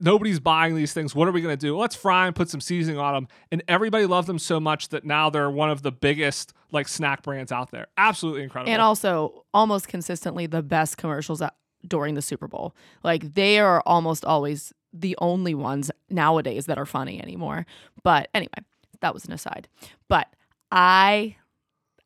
[0.00, 1.14] Nobody's buying these things.
[1.14, 1.76] What are we going to do?
[1.76, 3.28] Let's fry and put some seasoning on them.
[3.52, 7.22] And everybody loved them so much that now they're one of the biggest like snack
[7.22, 7.88] brands out there.
[7.98, 8.72] Absolutely incredible.
[8.72, 11.54] And also almost consistently the best commercials at,
[11.86, 12.74] during the Super Bowl.
[13.04, 17.66] Like they are almost always the only ones nowadays that are funny anymore.
[18.02, 18.62] But anyway,
[19.00, 19.68] that was an aside.
[20.08, 20.28] But
[20.70, 21.36] I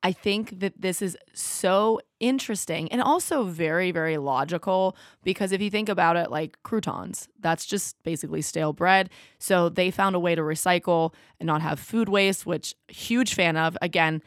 [0.03, 5.71] I think that this is so interesting and also very, very logical because if you
[5.71, 9.11] think about it, like croutons, that's just basically stale bread.
[9.39, 13.57] So they found a way to recycle and not have food waste, which huge fan
[13.57, 13.79] of.
[13.81, 14.23] Again,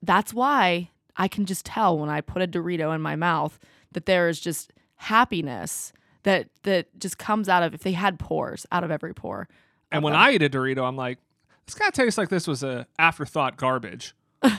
[0.00, 3.58] that's why I can just tell when I put a Dorito in my mouth
[3.92, 8.66] that there is just happiness that that just comes out of if they had pores
[8.72, 9.48] out of every pore.
[9.92, 10.22] And when them.
[10.22, 11.18] I eat a Dorito, I'm like,
[11.66, 14.14] this kind of tastes like this was a afterthought garbage.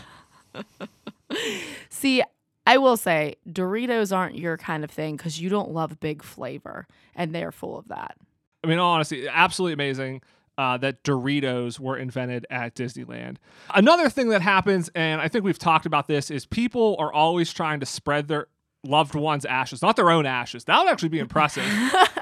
[1.89, 2.23] See,
[2.65, 6.87] I will say Doritos aren't your kind of thing because you don't love big flavor,
[7.15, 8.17] and they're full of that.
[8.63, 10.21] I mean, honestly, absolutely amazing
[10.57, 13.37] uh, that Doritos were invented at Disneyland.
[13.73, 17.51] Another thing that happens, and I think we've talked about this, is people are always
[17.51, 18.47] trying to spread their
[18.83, 20.63] loved ones' ashes, not their own ashes.
[20.65, 21.63] That would actually be impressive.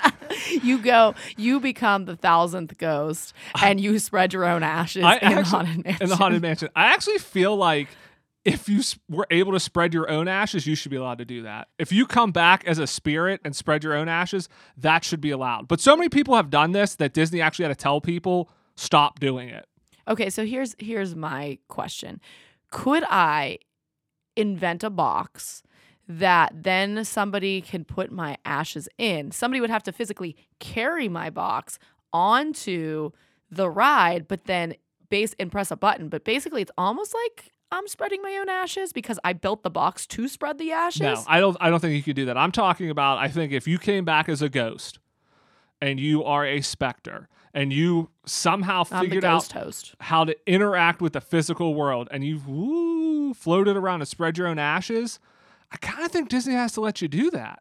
[0.64, 5.24] you go, you become the thousandth ghost, and you spread your own ashes I in,
[5.24, 6.04] actually- haunted mansion.
[6.04, 6.70] in the haunted mansion.
[6.76, 7.88] I actually feel like
[8.46, 11.44] if you were able to spread your own ashes, you should be allowed to do
[11.44, 11.68] that.
[11.78, 15.32] If you come back as a spirit and spread your own ashes, that should be
[15.32, 15.68] allowed.
[15.68, 19.20] But so many people have done this that Disney actually had to tell people stop
[19.20, 19.66] doing it.
[20.08, 22.22] Okay, so here's here's my question.
[22.72, 23.60] Could I
[24.36, 25.62] invent a box
[26.10, 29.32] that then somebody can put my ashes in?
[29.32, 31.80] Somebody would have to physically carry my box
[32.12, 33.12] onto
[33.50, 34.76] the ride, but then
[35.10, 36.10] base and press a button.
[36.10, 40.08] But basically it's almost like I'm spreading my own ashes because I built the box
[40.08, 41.02] to spread the ashes.
[41.02, 41.56] No, I don't.
[41.62, 42.38] I don't think you could do that.
[42.38, 43.20] I'm talking about.
[43.20, 44.98] I think if you came back as a ghost,
[45.80, 49.96] and you are a specter, and you somehow I'm figured out host.
[50.00, 54.48] how to interact with the physical world, and you've woo, floated around and spread your
[54.48, 55.20] own ashes,
[55.72, 57.60] I kind of think Disney has to let you do that.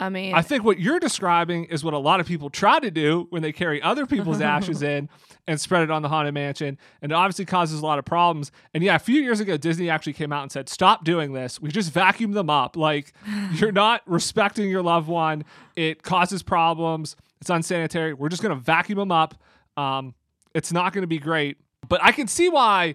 [0.00, 2.90] I mean, I think what you're describing is what a lot of people try to
[2.90, 5.08] do when they carry other people's ashes in
[5.46, 8.52] and spread it on the haunted mansion, and it obviously causes a lot of problems.
[8.74, 11.60] And yeah, a few years ago, Disney actually came out and said, "Stop doing this.
[11.60, 12.76] We just vacuum them up.
[12.76, 13.12] Like
[13.54, 15.44] you're not respecting your loved one.
[15.74, 17.16] It causes problems.
[17.40, 18.14] It's unsanitary.
[18.14, 19.34] We're just gonna vacuum them up.
[19.76, 20.14] Um,
[20.54, 21.56] it's not gonna be great."
[21.88, 22.94] But I can see why.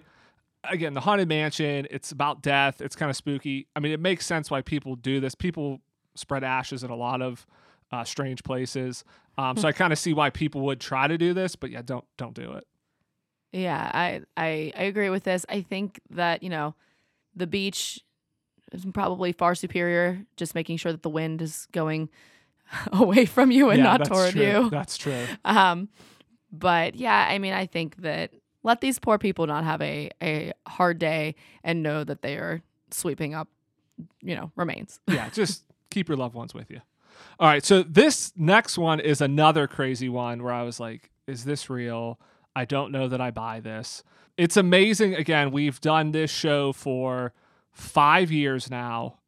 [0.68, 1.86] Again, the haunted mansion.
[1.90, 2.80] It's about death.
[2.80, 3.66] It's kind of spooky.
[3.76, 5.34] I mean, it makes sense why people do this.
[5.34, 5.80] People
[6.14, 7.46] spread ashes in a lot of
[7.92, 9.04] uh, strange places.
[9.36, 11.82] Um, so I kind of see why people would try to do this, but yeah,
[11.84, 12.64] don't don't do it.
[13.52, 15.44] Yeah, I, I I agree with this.
[15.48, 16.74] I think that you know,
[17.34, 18.00] the beach
[18.72, 20.24] is probably far superior.
[20.36, 22.10] Just making sure that the wind is going
[22.92, 24.42] away from you and yeah, not toward true.
[24.42, 24.70] you.
[24.70, 25.24] That's true.
[25.44, 25.88] Um,
[26.52, 28.30] but yeah, I mean, I think that
[28.64, 32.62] let these poor people not have a a hard day and know that they are
[32.90, 33.48] sweeping up,
[34.20, 34.98] you know, remains.
[35.06, 36.80] Yeah, just keep your loved ones with you.
[37.38, 41.44] All right, so this next one is another crazy one where I was like, is
[41.44, 42.18] this real?
[42.56, 44.02] I don't know that I buy this.
[44.36, 45.14] It's amazing.
[45.14, 47.32] Again, we've done this show for
[47.70, 49.18] five years now,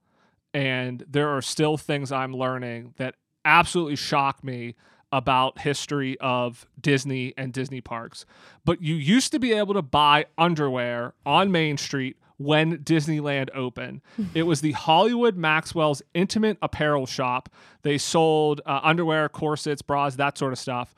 [0.52, 4.74] and there are still things I'm learning that absolutely shock me
[5.16, 8.26] about history of Disney and Disney parks.
[8.66, 14.02] But you used to be able to buy underwear on Main Street when Disneyland opened.
[14.34, 17.48] it was the Hollywood Maxwell's intimate apparel shop.
[17.80, 20.94] They sold uh, underwear, corsets, bras, that sort of stuff.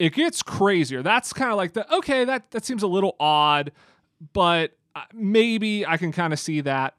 [0.00, 1.04] It gets crazier.
[1.04, 3.70] That's kind of like the okay, that that seems a little odd,
[4.32, 6.94] but uh, maybe I can kind of see that.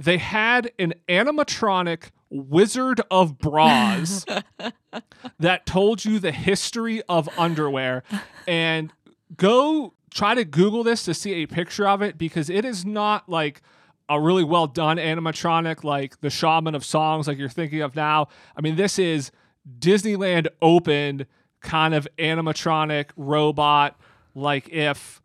[0.00, 4.26] They had an animatronic wizard of bras
[5.38, 8.02] that told you the history of underwear.
[8.46, 8.92] And
[9.36, 13.28] go try to google this to see a picture of it because it is not
[13.28, 13.62] like
[14.08, 18.28] a really well done animatronic like the shaman of songs like you're thinking of now.
[18.56, 19.30] I mean this is
[19.78, 21.26] disneyland opened
[21.62, 23.98] kind of animatronic robot
[24.34, 25.22] like if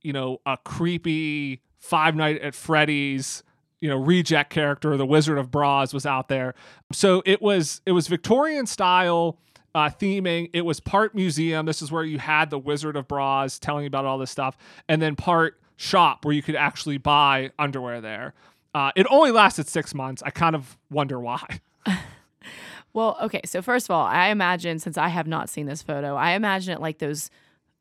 [0.00, 3.42] you know a creepy five night at freddy's
[3.84, 6.54] you know reject character the wizard of bras was out there
[6.90, 9.38] so it was it was victorian style
[9.74, 13.58] uh, theming it was part museum this is where you had the wizard of bras
[13.58, 14.56] telling you about all this stuff
[14.88, 18.32] and then part shop where you could actually buy underwear there
[18.74, 21.60] uh, it only lasted six months i kind of wonder why
[22.94, 23.40] Well, okay.
[23.44, 26.72] So first of all, I imagine since I have not seen this photo, I imagine
[26.72, 27.28] it like those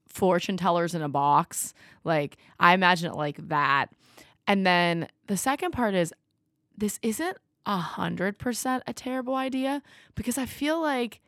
[0.07, 1.75] fortune tellers in a box.
[2.03, 3.87] Like I imagine it like that.
[4.47, 6.13] And then the second part is
[6.77, 9.81] this isn't a hundred percent a terrible idea
[10.15, 11.19] because I feel like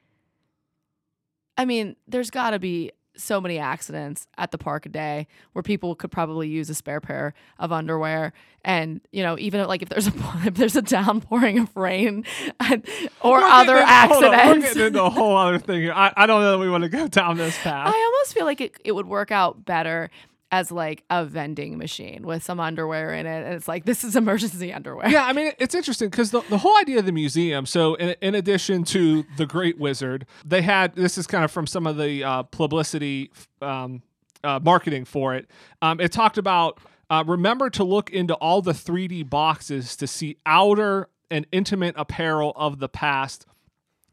[1.57, 5.95] I mean, there's gotta be so many accidents at the park a day where people
[5.95, 8.33] could probably use a spare pair of underwear
[8.65, 10.13] and you know even like if there's a
[10.45, 12.25] if there's a downpouring of rain
[12.59, 12.85] and,
[13.21, 15.93] or We're other getting- on, we're accidents getting into a whole other thing here.
[15.93, 17.87] I, I don't know that we want to go down this path.
[17.87, 20.09] I almost feel like it, it would work out better
[20.51, 23.45] as like a vending machine with some underwear in it.
[23.45, 25.09] And it's like, this is emergency underwear.
[25.09, 27.65] Yeah, I mean, it's interesting because the, the whole idea of the museum.
[27.65, 31.67] So, in, in addition to the Great Wizard, they had this is kind of from
[31.67, 33.31] some of the uh, publicity
[33.61, 34.01] um,
[34.43, 35.49] uh, marketing for it.
[35.81, 36.79] Um, it talked about
[37.09, 42.53] uh, remember to look into all the 3D boxes to see outer and intimate apparel
[42.55, 43.45] of the past.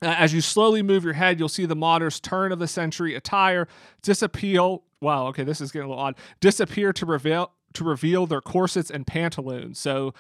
[0.01, 3.69] As you slowly move your head, you'll see the modern's turn of the century attire
[4.03, 4.79] disappear.
[5.03, 6.15] Wow, okay, this is getting a little odd.
[6.41, 9.79] Disappear to reveal to reveal their corsets and pantaloons.
[9.79, 10.15] So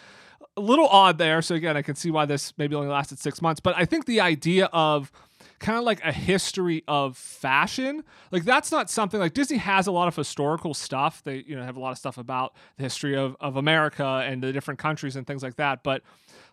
[0.56, 1.40] a little odd there.
[1.40, 3.60] So again, I can see why this maybe only lasted six months.
[3.60, 5.12] But I think the idea of
[5.58, 8.02] kind of like a history of fashion.
[8.30, 11.22] Like that's not something like Disney has a lot of historical stuff.
[11.24, 14.42] They you know have a lot of stuff about the history of of America and
[14.42, 15.82] the different countries and things like that.
[15.82, 16.02] But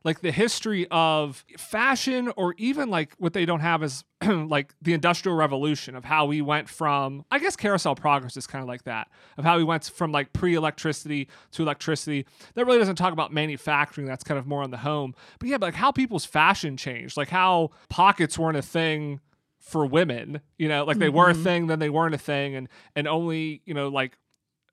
[0.04, 4.94] like the history of fashion or even like what they don't have is like the
[4.94, 8.84] industrial revolution of how we went from i guess carousel progress is kind of like
[8.84, 9.08] that
[9.38, 14.08] of how we went from like pre-electricity to electricity that really doesn't talk about manufacturing
[14.08, 17.18] that's kind of more on the home but yeah but like how people's fashion changed
[17.18, 19.20] like how pockets weren't a thing
[19.60, 21.18] for women you know like they mm-hmm.
[21.18, 21.44] were a mm-hmm.
[21.44, 24.18] thing then they weren't a thing and and only you know like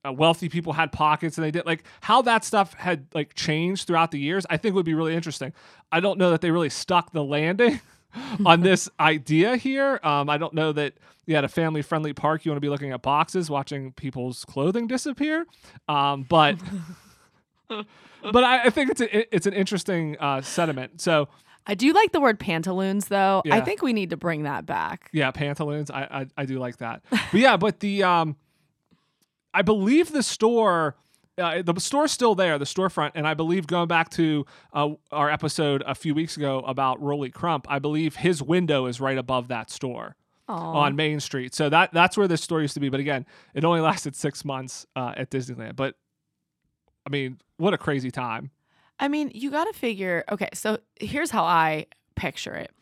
[0.06, 3.86] uh, wealthy people had pockets and they did like how that stuff had like changed
[3.86, 5.52] throughout the years i think would be really interesting
[5.92, 7.80] i don't know that they really stuck the landing
[8.46, 10.94] on this idea here um, i don't know that
[11.26, 14.44] you had a family friendly park you want to be looking at boxes watching people's
[14.44, 15.46] clothing disappear
[15.88, 16.56] um, but
[17.68, 21.28] but I, I, think it's a, it's an interesting uh, sentiment so
[21.66, 23.42] I do like the word pantaloons, though.
[23.44, 23.56] Yeah.
[23.56, 25.10] I think we need to bring that back.
[25.12, 25.90] Yeah, pantaloons.
[25.90, 27.02] I I, I do like that.
[27.10, 28.36] But yeah, but the um,
[29.56, 30.96] I believe the store.
[31.38, 35.30] Uh, the store's still there, the storefront, and I believe going back to uh, our
[35.30, 39.48] episode a few weeks ago about Rolly Crump, I believe his window is right above
[39.48, 40.16] that store
[40.48, 40.74] Aww.
[40.74, 41.54] on Main Street.
[41.54, 42.88] So that that's where this store used to be.
[42.88, 45.76] But again, it only lasted six months uh, at Disneyland.
[45.76, 45.94] But
[47.06, 48.50] I mean, what a crazy time!
[48.98, 50.24] I mean, you got to figure.
[50.30, 52.72] Okay, so here's how I picture it.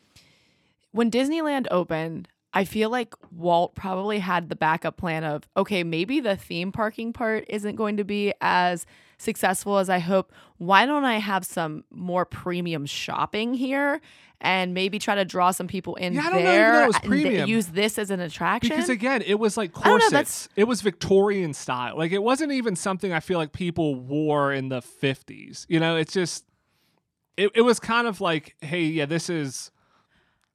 [0.91, 6.21] When Disneyland opened, I feel like Walt probably had the backup plan of, okay, maybe
[6.21, 8.87] the theme parking part isn't going to be as
[9.19, 10.33] successful as I hope.
[10.59, 14.01] Why don't I have some more premium shopping here
[14.41, 18.21] and maybe try to draw some people in yeah, there th- use this as an
[18.21, 18.71] attraction?
[18.71, 20.49] Because again, it was like corsets.
[20.49, 21.99] Know, it was Victorian style.
[21.99, 25.67] Like it wasn't even something I feel like people wore in the 50s.
[25.69, 26.45] You know, it's just
[27.37, 29.73] it, it was kind of like, hey, yeah, this is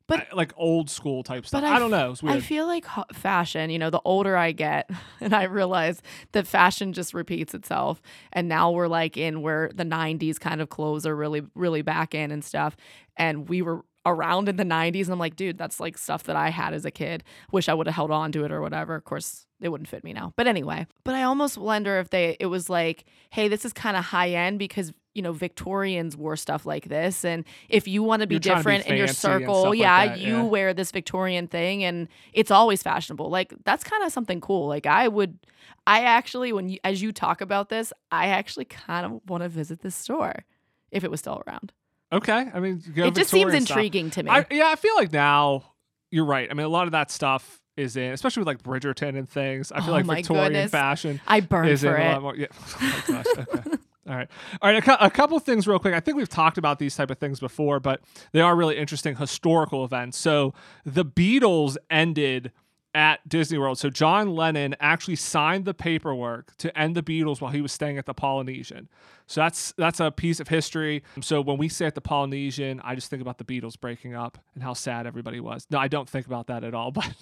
[0.09, 1.63] but like old school type stuff.
[1.63, 2.15] I, I, don't know.
[2.23, 4.89] I feel like fashion, you know, the older I get
[5.21, 8.01] and I realize that fashion just repeats itself.
[8.33, 12.15] And now we're like in where the 90s kind of clothes are really, really back
[12.15, 12.75] in and stuff.
[13.15, 15.03] And we were around in the 90s.
[15.03, 17.23] And I'm like, dude, that's like stuff that I had as a kid.
[17.51, 18.95] Wish I would have held on to it or whatever.
[18.95, 20.33] Of course, it wouldn't fit me now.
[20.35, 23.95] But anyway, but I almost wonder if they, it was like, hey, this is kind
[23.95, 28.21] of high end because you know Victorians wore stuff like this and if you want
[28.21, 30.43] to be different be in your circle yeah like that, you yeah.
[30.43, 34.85] wear this Victorian thing and it's always fashionable like that's kind of something cool like
[34.85, 35.37] I would
[35.85, 39.49] I actually when you as you talk about this I actually kind of want to
[39.49, 40.45] visit this store
[40.89, 41.73] if it was still around
[42.13, 45.11] okay I mean it Victorian just seems intriguing to me I, yeah I feel like
[45.11, 45.65] now
[46.11, 49.17] you're right I mean a lot of that stuff is in, especially with like Bridgerton
[49.17, 49.71] and things.
[49.71, 50.71] I feel oh like Victorian goodness.
[50.71, 51.21] fashion.
[51.25, 52.19] I burn is for it.
[52.19, 52.47] More, yeah.
[52.81, 53.77] oh gosh, okay.
[54.09, 54.27] All right.
[54.61, 54.87] All right.
[54.87, 55.93] A, a, couple things, real quick.
[55.93, 59.15] I think we've talked about these type of things before, but they are really interesting
[59.17, 60.17] historical events.
[60.17, 62.51] So the Beatles ended
[62.99, 63.79] at Disney World.
[63.79, 67.97] So John Lennon actually signed the paperwork to end the Beatles while he was staying
[67.97, 68.89] at the Polynesian.
[69.25, 71.01] So that's that's a piece of history.
[71.21, 74.37] So when we say at the Polynesian, I just think about the Beatles breaking up
[74.53, 75.65] and how sad everybody was.
[75.71, 77.13] No, I don't think about that at all, but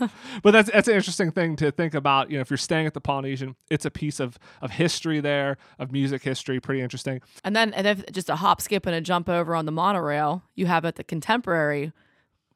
[0.42, 2.30] but that's that's an interesting thing to think about.
[2.30, 5.58] You know, if you're staying at the Polynesian, it's a piece of of history there,
[5.78, 7.20] of music history, pretty interesting.
[7.44, 10.44] And then and if just a hop, skip, and a jump over on the monorail,
[10.54, 11.92] you have at the Contemporary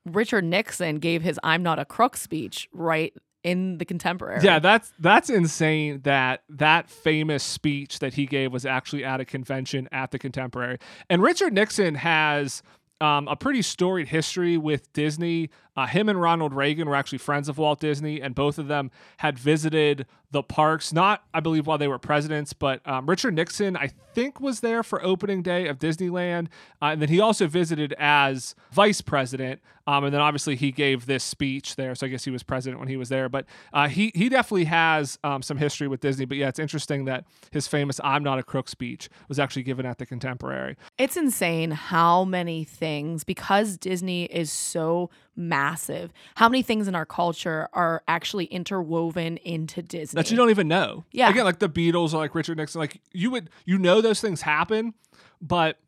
[0.06, 4.42] Richard Nixon gave his "I'm not a crook" speech right in the contemporary.
[4.42, 9.24] Yeah, that's that's insane that that famous speech that he gave was actually at a
[9.24, 10.78] convention at the contemporary.
[11.08, 12.62] And Richard Nixon has
[13.00, 15.50] um, a pretty storied history with Disney.
[15.80, 18.90] Uh, him and Ronald Reagan were actually friends of Walt Disney, and both of them
[19.16, 23.78] had visited the parks, not, I believe, while they were presidents, but um, Richard Nixon,
[23.78, 26.48] I think, was there for opening day of Disneyland.
[26.82, 29.60] Uh, and then he also visited as vice president.
[29.86, 31.96] Um, and then obviously he gave this speech there.
[31.96, 33.28] So I guess he was president when he was there.
[33.28, 36.26] But uh, he, he definitely has um, some history with Disney.
[36.26, 39.84] But yeah, it's interesting that his famous I'm not a crook speech was actually given
[39.84, 40.76] at the Contemporary.
[40.96, 45.10] It's insane how many things, because Disney is so
[45.40, 46.12] massive.
[46.36, 50.16] How many things in our culture are actually interwoven into Disney?
[50.20, 51.04] that you don't even know.
[51.10, 51.28] Yeah.
[51.30, 54.42] Again, like the Beatles or like Richard Nixon, like you would you know those things
[54.42, 54.94] happen,
[55.40, 55.78] but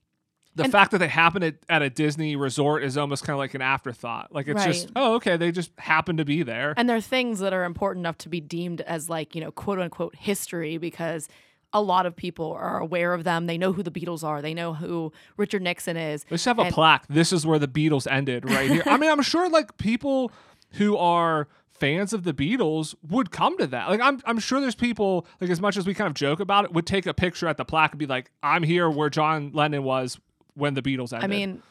[0.54, 3.38] the And- fact that they happen at, at a Disney resort is almost kind of
[3.38, 4.32] like an afterthought.
[4.34, 6.74] Like it's just oh okay, they just happen to be there.
[6.76, 9.78] And they're things that are important enough to be deemed as like, you know, quote
[9.78, 11.28] unquote history because
[11.72, 13.46] a lot of people are aware of them.
[13.46, 14.42] They know who the Beatles are.
[14.42, 16.24] They know who Richard Nixon is.
[16.24, 17.06] They should have a plaque.
[17.08, 18.82] This is where the Beatles ended, right here.
[18.86, 20.32] I mean, I'm sure like people
[20.72, 23.88] who are fans of the Beatles would come to that.
[23.88, 26.64] Like I'm I'm sure there's people like as much as we kind of joke about
[26.64, 29.50] it, would take a picture at the plaque and be like, I'm here where John
[29.52, 30.18] Lennon was
[30.54, 31.24] when the Beatles ended.
[31.24, 31.62] I mean,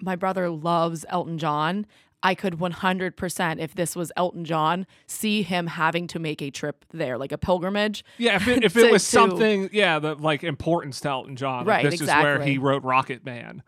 [0.00, 1.86] my brother loves Elton John.
[2.22, 6.84] I could 100%, if this was Elton John, see him having to make a trip
[6.92, 8.04] there, like a pilgrimage.
[8.18, 11.36] Yeah, if it, if to- it was to- something, yeah, the like importance to Elton
[11.36, 13.62] John, like, Right, This is where he wrote Rocket Man.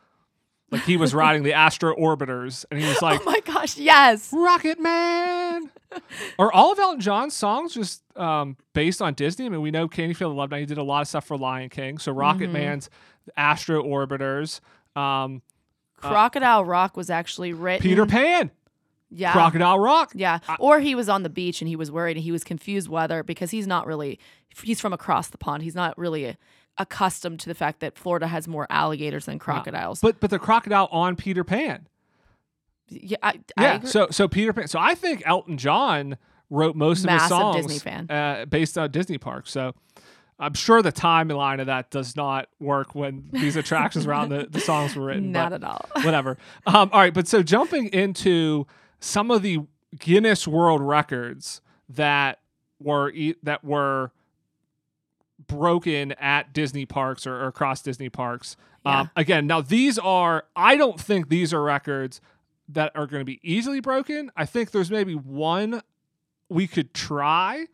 [0.73, 4.31] Like he was riding the Astro Orbiters, and he was like, Oh my gosh, yes.
[4.33, 5.71] Rocket Man.
[6.39, 9.47] Are all of Elton John's songs just um, based on Disney?
[9.47, 10.61] I mean, we know Candyfield Love Night.
[10.61, 11.99] He did a lot of stuff for Lion King.
[11.99, 12.53] So Rocket Mm-hmm.
[12.53, 12.91] Man's
[13.37, 14.61] Astro Orbiters,
[14.97, 15.43] um,
[16.01, 17.83] Crocodile Rock was actually written.
[17.83, 18.51] Peter Pan,
[19.11, 19.33] Yeah.
[19.33, 20.13] Crocodile Rock.
[20.15, 20.39] Yeah.
[20.59, 23.23] Or he was on the beach and he was worried and he was confused whether
[23.23, 24.19] because he's not really
[24.63, 25.63] he's from across the pond.
[25.63, 26.37] He's not really
[26.79, 30.01] accustomed to the fact that Florida has more alligators than crocodiles.
[30.01, 31.87] But but the crocodile on Peter Pan.
[32.89, 33.75] yeah, I, I Yeah.
[33.77, 33.91] agree.
[33.91, 34.69] So so Peter Pan.
[34.69, 36.17] So I think Elton John
[36.49, 38.11] wrote most of his Massive songs Disney fan.
[38.11, 39.51] Uh, based on Disney parks.
[39.53, 39.75] So
[40.41, 44.61] I'm sure the timeline of that does not work when these attractions around the, the
[44.61, 45.31] songs were written.
[45.33, 45.87] not at all.
[46.03, 46.39] whatever.
[46.67, 48.67] Um, all right, but so jumping into
[49.01, 49.59] some of the
[49.99, 51.61] Guinness World Records
[51.91, 52.39] that
[52.81, 54.13] were e- that were
[55.47, 58.57] broken at Disney parks or, or across Disney parks.
[58.87, 59.01] Yeah.
[59.01, 62.21] Um, again, now these are I don't think these are records
[62.69, 64.31] that are going to be easily broken.
[64.37, 65.83] I think there's maybe one
[66.49, 67.67] we could try,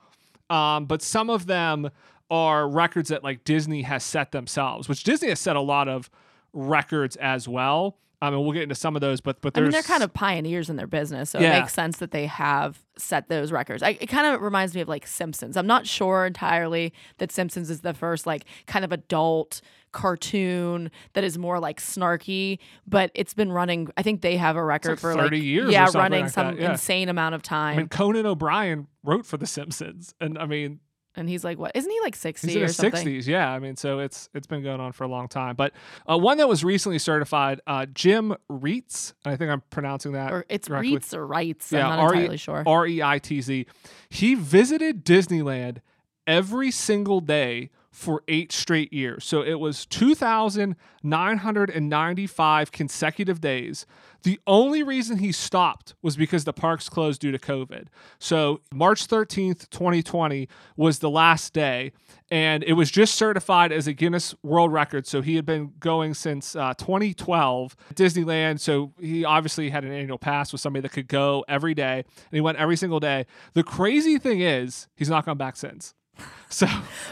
[0.50, 1.90] um, but some of them
[2.30, 6.10] are records that like Disney has set themselves, which Disney has set a lot of
[6.52, 7.98] records as well.
[8.22, 10.02] Um, I mean, we'll get into some of those, but but I mean, they're kind
[10.02, 11.54] of pioneers in their business, so Yeah.
[11.56, 13.82] it makes sense that they have set those records.
[13.82, 15.54] I, it kind of reminds me of like Simpsons.
[15.54, 19.60] I'm not sure entirely that Simpsons is the first like kind of adult
[19.92, 23.88] cartoon that is more like snarky, but it's been running.
[23.98, 26.30] I think they have a record like for 30 like years or yeah, running like
[26.32, 26.70] some yeah.
[26.70, 27.74] insane amount of time.
[27.74, 30.80] I mean, Conan O'Brien wrote for The Simpsons, and I mean,
[31.16, 31.72] and he's like, what?
[31.74, 32.92] Isn't he like 60 He's in or his something?
[32.92, 33.50] sixties, yeah.
[33.50, 35.56] I mean, so it's it's been going on for a long time.
[35.56, 35.72] But
[36.10, 40.32] uh, one that was recently certified, uh, Jim Reitz, and I think I'm pronouncing that
[40.32, 40.96] Or it's correctly.
[40.96, 41.72] Reitz or Rights.
[41.72, 42.62] Yeah, I'm not R E- entirely sure.
[42.66, 43.66] R E I T Z.
[44.10, 45.78] He visited Disneyland
[46.26, 49.24] every single day for eight straight years.
[49.24, 53.86] So it was 2,995 consecutive days.
[54.22, 57.86] The only reason he stopped was because the parks closed due to COVID.
[58.18, 61.92] So March 13th, 2020 was the last day,
[62.30, 65.06] and it was just certified as a Guinness World Record.
[65.06, 68.60] So he had been going since uh, 2012 at Disneyland.
[68.60, 72.32] So he obviously had an annual pass with somebody that could go every day, and
[72.32, 73.24] he went every single day.
[73.54, 75.94] The crazy thing is, he's not gone back since.
[76.48, 76.68] So,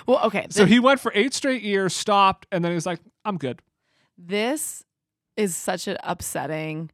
[0.07, 0.47] well, okay.
[0.49, 3.61] so he went for eight straight years, stopped, and then he was like, "I'm good."
[4.17, 4.85] this
[5.37, 6.89] is such an upsetting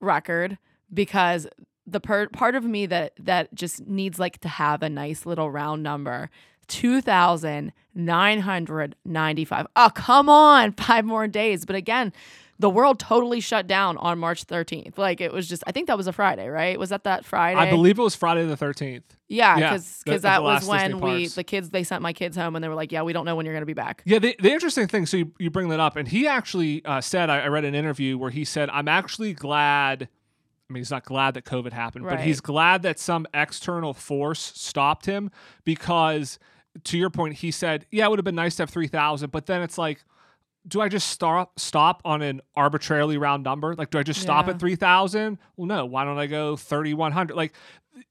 [0.00, 0.58] record
[0.92, 1.46] because
[1.86, 5.50] the per- part of me that that just needs like to have a nice little
[5.50, 6.30] round number
[6.68, 12.12] 2995 oh come on five more days but again
[12.60, 15.96] the world totally shut down on march 13th like it was just i think that
[15.96, 19.02] was a friday right was that that friday I believe it was Friday the 13th.
[19.28, 21.34] yeah yeah, because the that was Disney when we parks.
[21.34, 23.34] the kids they sent my kids home and they were like yeah we don't know
[23.34, 25.80] when you're gonna be back Yeah, the, the interesting thing, so you, you bring that
[25.80, 28.88] up, and he actually uh, said, I, I read an interview where he said, I'm
[28.88, 30.08] actually glad.
[30.68, 34.52] I mean, he's not glad that COVID happened, but he's glad that some external force
[34.54, 35.30] stopped him
[35.64, 36.38] because,
[36.84, 39.46] to your point, he said, Yeah, it would have been nice to have 3,000, but
[39.46, 40.04] then it's like,
[40.68, 43.74] do I just stop stop on an arbitrarily round number?
[43.74, 44.52] Like, do I just stop Yeah.
[44.54, 45.38] at 3,000?
[45.56, 45.86] Well, no.
[45.86, 47.34] Why don't I go 3,100?
[47.36, 47.54] Like,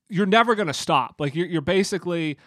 [0.09, 1.15] you're never going to stop.
[1.19, 2.37] Like, you're, you're basically,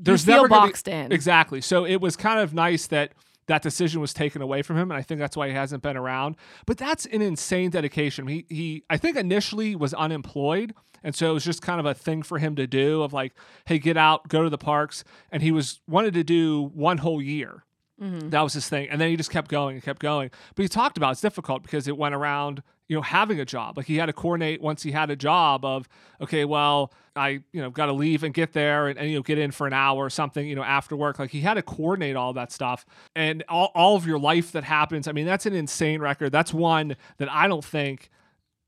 [0.00, 1.12] there's feel never gonna be- in.
[1.12, 1.60] Exactly.
[1.60, 3.12] So it was kind of nice that
[3.46, 5.96] that decision was taken away from him, and I think that's why he hasn't been
[5.96, 6.36] around.
[6.66, 8.26] But that's an insane dedication.
[8.26, 11.94] He he I think initially was unemployed, and so it was just kind of a
[11.94, 13.32] thing for him to do of like,
[13.66, 17.20] hey, get out, go to the parks, and he was wanted to do one whole
[17.22, 17.64] year.
[18.00, 18.30] Mm-hmm.
[18.30, 20.30] That was his thing, and then he just kept going and kept going.
[20.54, 23.76] But he talked about it's difficult because it went around, you know, having a job.
[23.76, 25.88] Like he had to coordinate once he had a job of,
[26.20, 29.22] okay, well, I, you know, got to leave and get there and, and you know
[29.22, 31.18] get in for an hour or something, you know, after work.
[31.18, 32.84] Like he had to coordinate all that stuff
[33.14, 35.06] and all all of your life that happens.
[35.06, 36.32] I mean, that's an insane record.
[36.32, 38.10] That's one that I don't think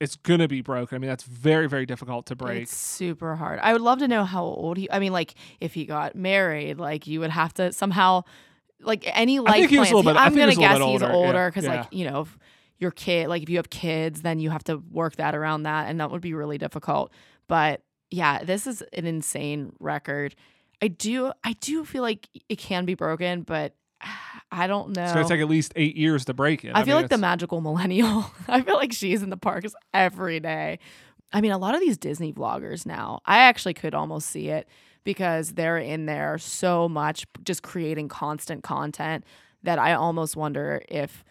[0.00, 0.96] it's gonna be broken.
[0.96, 2.62] I mean, that's very, very difficult to break.
[2.62, 3.58] It's super hard.
[3.60, 4.90] I would love to know how old he.
[4.90, 8.22] I mean, like if he got married, like you would have to somehow,
[8.80, 10.06] like any life think he was a plans.
[10.06, 11.48] bit- I I'm gonna guess he's older.
[11.48, 11.80] Because, yeah.
[11.80, 12.38] like you know, if
[12.78, 15.88] your kid, like if you have kids, then you have to work that around that,
[15.88, 17.12] and that would be really difficult.
[17.48, 20.34] But yeah, this is an insane record.
[20.82, 23.74] I do, I do feel like it can be broken, but
[24.52, 25.02] I don't know.
[25.02, 26.72] It's gonna take at least eight years to break it.
[26.74, 28.30] I, feel mean, like the magical millennial.
[28.48, 30.78] I feel like she's in the parks every day.
[31.32, 34.68] I mean, a lot of these Disney vloggers now, I actually could almost see it
[35.04, 39.24] because they're in there so much, just creating constant content
[39.62, 41.24] that I almost wonder if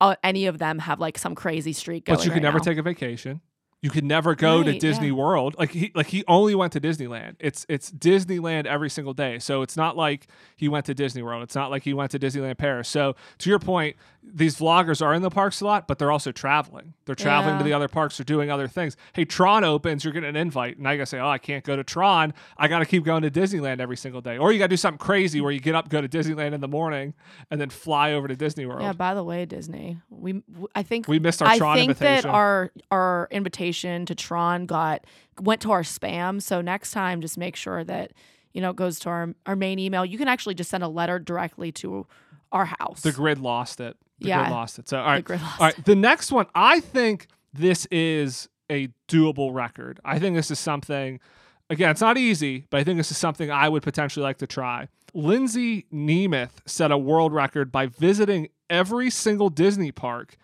[0.00, 2.18] uh, any of them have like some crazy streak going.
[2.18, 2.64] But you right never now.
[2.64, 3.40] take a vacation.
[3.82, 5.14] You could never go to Disney yeah.
[5.14, 5.56] World.
[5.58, 7.36] Like he like he only went to Disneyland.
[7.40, 9.38] It's it's Disneyland every single day.
[9.38, 10.26] So it's not like
[10.56, 11.42] he went to Disney World.
[11.42, 12.90] It's not like he went to Disneyland Paris.
[12.90, 16.30] So to your point, these vloggers are in the parks a lot, but they're also
[16.30, 16.92] traveling.
[17.06, 18.18] They're traveling to the other parks.
[18.18, 18.96] They're doing other things.
[19.14, 20.04] Hey, Tron opens.
[20.04, 22.34] You're getting an invite, and I gotta say, oh, I can't go to Tron.
[22.56, 24.36] I gotta keep going to Disneyland every single day.
[24.38, 26.68] Or you gotta do something crazy where you get up, go to Disneyland in the
[26.68, 27.14] morning,
[27.50, 28.82] and then fly over to Disney World.
[28.82, 28.92] Yeah.
[28.92, 32.28] By the way, Disney, we w- I think we missed our I Tron think invitation.
[32.28, 35.06] that our our invitation to Tron got
[35.40, 36.42] went to our spam.
[36.42, 38.12] So next time, just make sure that
[38.52, 40.04] you know it goes to our our main email.
[40.04, 42.06] You can actually just send a letter directly to
[42.52, 43.00] our house.
[43.02, 43.96] The grid lost it.
[44.18, 44.40] The Yeah.
[44.40, 44.88] grid lost it.
[44.88, 45.24] So all right.
[45.24, 45.84] grid lost all right.
[45.84, 50.00] The next one, I think this is a doable record.
[50.04, 51.20] I think this is something
[51.68, 54.46] again, it's not easy, but I think this is something I would potentially like to
[54.46, 54.88] try.
[55.14, 60.36] Lindsay Nemeth set a world record by visiting every single Disney park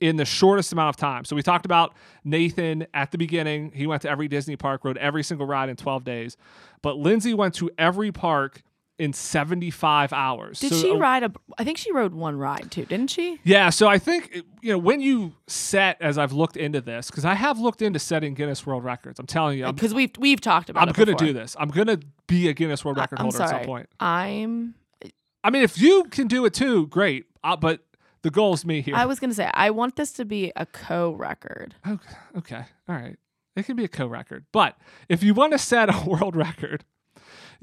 [0.00, 1.24] in the shortest amount of time.
[1.24, 1.94] So we talked about
[2.24, 3.70] Nathan at the beginning.
[3.72, 6.36] He went to every Disney park, rode every single ride in 12 days.
[6.82, 8.62] But Lindsay went to every park
[8.98, 10.60] in 75 hours.
[10.60, 11.32] Did So she ride a?
[11.58, 13.40] I think she rode one ride too, didn't she?
[13.44, 17.24] yeah, so I think you know when you set as I've looked into this because
[17.24, 19.18] I have looked into setting Guinness World Records.
[19.18, 20.86] I'm telling you, Because we've we've talked about.
[20.88, 21.56] I'm gonna do this.
[21.58, 23.88] I'm gonna be a Guinness World Record I'm holder at some point.
[23.98, 24.74] I'm.
[25.42, 27.26] I mean, if you can do it too, great.
[27.42, 27.84] Uh, but
[28.22, 28.94] the goal is me here.
[28.96, 31.74] I was gonna say I want this to be a co-record.
[31.86, 33.16] okay, okay, all right.
[33.56, 34.76] It can be a co-record, but
[35.08, 36.84] if you want to set a world record,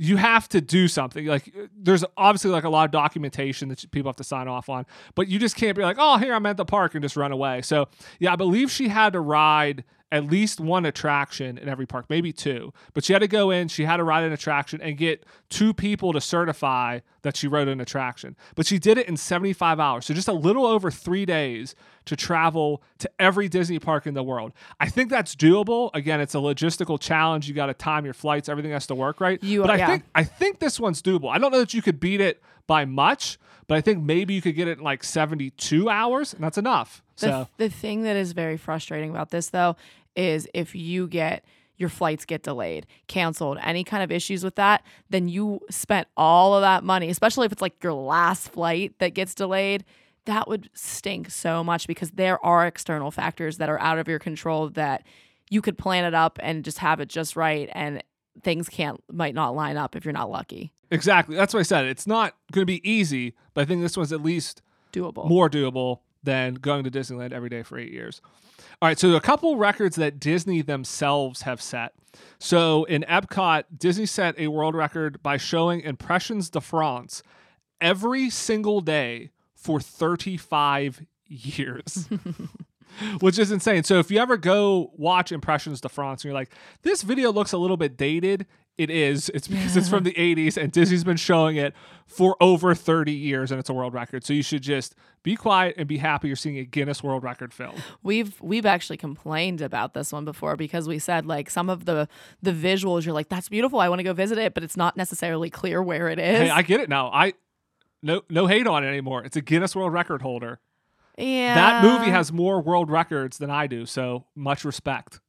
[0.02, 1.28] you have to do something.
[1.28, 4.88] Like, there's obviously like a lot of documentation that people have to sign off on,
[5.14, 7.32] but you just can't be like, oh, here I'm at the park and just run
[7.32, 7.62] away.
[7.62, 7.88] So,
[8.20, 12.34] yeah, I believe she had to ride at least one attraction in every park, maybe
[12.34, 12.74] two.
[12.93, 15.74] But she had to go in, she had to ride an attraction and get two
[15.74, 18.36] people to certify that she rode an attraction.
[18.55, 20.05] But she did it in 75 hours.
[20.05, 24.24] So just a little over three days to travel to every Disney park in the
[24.24, 24.51] world.
[24.80, 25.91] I think that's doable.
[25.93, 27.47] Again, it's a logistical challenge.
[27.47, 29.41] You got to time your flights, everything has to work right.
[29.43, 29.88] You- but I yeah.
[29.88, 31.32] think I think this one's doable.
[31.32, 33.38] I don't know that you could beat it by much,
[33.68, 37.03] but I think maybe you could get it in like 72 hours, and that's enough.
[37.18, 39.76] The, So the thing that is very frustrating about this though
[40.16, 41.43] is if you get
[41.78, 46.53] your flights get delayed, canceled, any kind of issues with that, then you spent all
[46.53, 49.84] of that money, especially if it's like your last flight that gets delayed.
[50.26, 54.20] That would stink so much because there are external factors that are out of your
[54.20, 55.03] control that
[55.49, 58.03] you could plan it up and just have it just right and
[58.43, 60.72] things can't might not line up if you're not lucky.
[60.91, 61.36] exactly.
[61.36, 61.86] That's what I said.
[61.86, 64.62] It's not going to be easy, but I think this one's at least
[64.93, 65.28] Doable.
[65.28, 68.22] more doable than going to Disneyland every day for eight years.
[68.82, 71.93] All right, so a couple records that Disney themselves have set.
[72.39, 77.24] So in Epcot, Disney set a world record by showing Impressions de France
[77.80, 82.09] every single day for 35 years.
[83.20, 83.84] Which is insane.
[83.84, 86.51] So if you ever go watch Impressions de France and you're like,
[86.82, 88.45] this video looks a little bit dated,
[88.78, 89.30] it is.
[89.30, 91.74] It's because it's from the 80s and Disney's been showing it
[92.07, 94.24] for over 30 years and it's a world record.
[94.24, 97.53] So you should just be quiet and be happy you're seeing a Guinness World Record
[97.53, 97.76] film.
[98.01, 102.07] We've we've actually complained about this one before because we said like some of the
[102.41, 104.97] the visuals you're like that's beautiful I want to go visit it but it's not
[104.97, 106.39] necessarily clear where it is.
[106.39, 107.11] Hey, I get it now.
[107.11, 107.34] I
[108.01, 109.24] no no hate on it anymore.
[109.24, 110.59] It's a Guinness World Record holder.
[111.17, 111.53] yeah.
[111.53, 115.19] That movie has more world records than I do, so much respect.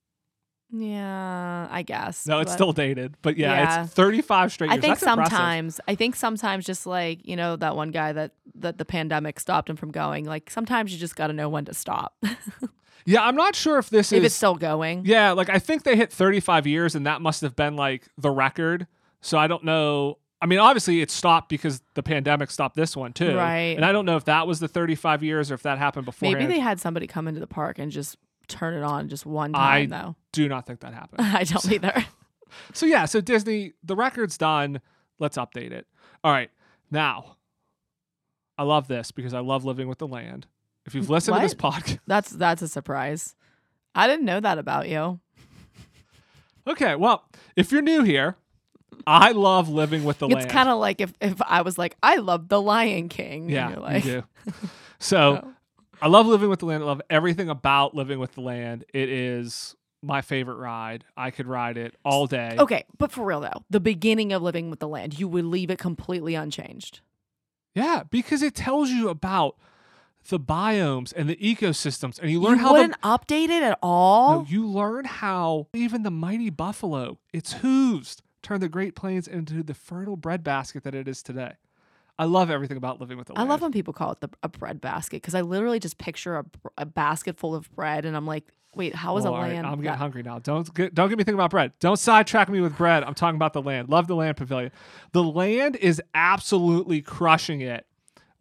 [0.73, 2.27] Yeah, I guess.
[2.27, 3.85] No, it's still dated, but yeah, Yeah.
[3.85, 5.31] it's 35 straight I think That's impressive.
[5.33, 9.39] sometimes I think sometimes just like, you know, that one guy that that the pandemic
[9.39, 12.17] stopped him from going, like sometimes you just got to know when to stop.
[13.05, 15.03] Yeah, I'm not sure if this if is If it's still going.
[15.05, 18.31] Yeah, like I think they hit 35 years and that must have been like the
[18.31, 18.87] record.
[19.21, 20.19] So I don't know.
[20.41, 23.37] I mean, obviously it stopped because the pandemic stopped this one too.
[23.37, 23.75] Right.
[23.77, 26.31] And I don't know if that was the 35 years or if that happened before.
[26.31, 28.17] Maybe they had somebody come into the park and just
[28.49, 30.17] turn it on just one time I- though.
[30.33, 31.21] do not think that happened.
[31.37, 32.05] I don't either.
[32.73, 34.81] so yeah, so Disney, the record's done.
[35.19, 35.87] Let's update it.
[36.25, 36.51] All right.
[36.91, 37.37] Now,
[38.59, 40.47] I love this because I love living with the land.
[40.85, 43.35] If you've listened to this podcast, That's that's a surprise.
[43.95, 45.21] I didn't know that about you.
[46.67, 47.25] Okay, well,
[47.57, 48.37] if you're new here,
[49.07, 50.51] I love living with the It's land.
[50.51, 53.49] kind of like if, if I was like, I love The Lion King.
[53.49, 54.53] yeah, you're like, you do.
[55.01, 55.53] So Oh.
[56.03, 56.83] I love living with the land.
[56.83, 58.85] I love everything about living with the land.
[58.93, 61.05] It is my favorite ride.
[61.17, 62.57] I could ride it all day.
[62.59, 65.71] Okay, but for real though, the beginning of living with the land, you would leave
[65.71, 67.03] it completely unchanged.
[67.73, 69.57] Yeah, because it tells you about
[70.29, 73.79] the biomes and the ecosystems, and you learn you how the wouldn't update it at
[73.81, 74.41] all.
[74.41, 79.63] No, you learn how even the mighty buffalo, its hooves, turn the Great Plains into
[79.63, 81.53] the fertile breadbasket that it is today.
[82.19, 84.49] I love everything about living with the I love when people call it the, a
[84.49, 86.45] bread basket because I literally just picture a,
[86.79, 88.45] a basket full of bread and I'm like,
[88.75, 89.67] wait, how is a land?
[89.67, 90.39] I'm getting that- hungry now.
[90.39, 91.73] Don't get, don't get me thinking about bread.
[91.81, 93.03] Don't sidetrack me with bread.
[93.03, 93.89] I'm talking about the land.
[93.89, 94.71] Love the land pavilion.
[95.13, 97.87] The land is absolutely crushing it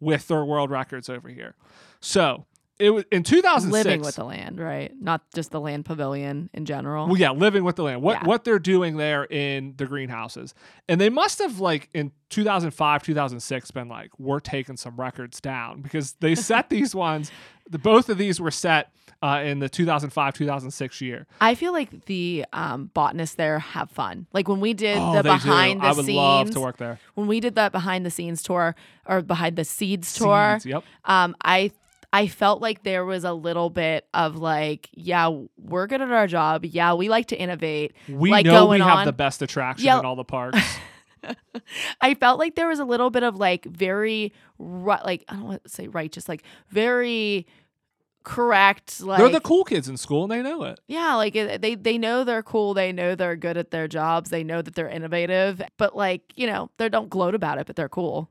[0.00, 1.54] with their world records over here.
[2.00, 2.44] So
[2.78, 3.72] it was in 2006.
[3.84, 4.92] living with the land, right?
[5.00, 7.06] Not just the land pavilion in general.
[7.06, 8.02] Well, yeah, living with the land.
[8.02, 8.26] What Yeah.
[8.26, 10.54] what they're doing there in the greenhouses,
[10.88, 15.80] and they must have like in 2005, 2006 been like, we're taking some records down
[15.82, 17.30] because they set these ones.
[17.70, 18.90] The both of these were set
[19.22, 21.26] uh, in the 2005, 2006 year.
[21.40, 24.26] I feel like the um, botanists there have fun.
[24.32, 25.34] Like when we did Oh, the they do.
[25.36, 26.98] behind the I would scenes, love to work there.
[27.14, 28.74] when we did that behind the scenes tour
[29.06, 30.84] or behind the seeds tour, Seeds, Yep.
[31.04, 31.70] um, I
[32.14, 36.26] I felt like there was a little bit of like, yeah, we're good at our
[36.26, 36.64] job.
[36.64, 37.94] Yeah, we like to innovate.
[38.08, 39.98] We like know we have on- the best attraction Yeah.
[39.98, 40.58] in all the parks.
[42.00, 45.64] I felt like there was a little bit of like very like I don't want
[45.64, 47.46] to say righteous, like very
[48.24, 49.00] correct.
[49.00, 50.80] Like They're the cool kids in school, and they know it.
[50.88, 52.74] yeah, like it- they they know they're cool.
[52.74, 54.30] They know they're good at their jobs.
[54.30, 55.62] They know that they're innovative.
[55.78, 58.28] But like you know, they don't gloat about it, but they're cool.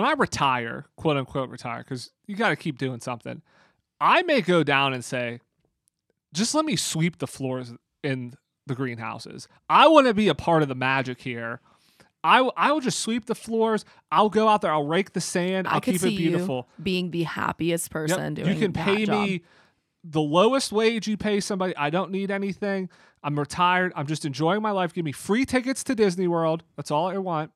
[0.00, 3.42] When I retire, quote unquote retire, because you got to keep doing something,
[4.00, 5.40] I may go down and say,
[6.32, 7.72] just let me sweep the floors
[8.02, 8.34] in
[8.66, 9.48] the greenhouses.
[9.68, 11.60] I want to be a part of the magic here.
[12.22, 13.84] I, w- I will just sweep the floors.
[14.12, 14.72] I'll go out there.
[14.72, 15.66] I'll rake the sand.
[15.66, 16.68] I'll I could keep see it beautiful.
[16.78, 19.22] you being the happiest Yep, person doing You can pay job.
[19.22, 19.42] me
[20.04, 21.76] the lowest wage you pay somebody.
[21.76, 22.88] I don't need anything.
[23.22, 23.92] I'm retired.
[23.96, 24.92] I'm just enjoying my life.
[24.94, 26.62] Give me free tickets to Disney World.
[26.76, 27.50] That's all I want.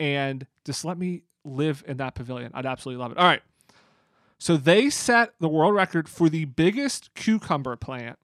[0.00, 2.50] And just let me live in that pavilion.
[2.54, 3.18] I'd absolutely love it.
[3.18, 3.42] All right.
[4.38, 8.18] So they set the world record for the biggest cucumber plant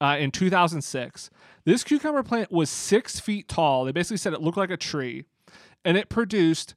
[0.00, 1.30] uh, in 2006.
[1.64, 3.84] This cucumber plant was six feet tall.
[3.84, 5.24] They basically said it looked like a tree,
[5.84, 6.74] and it produced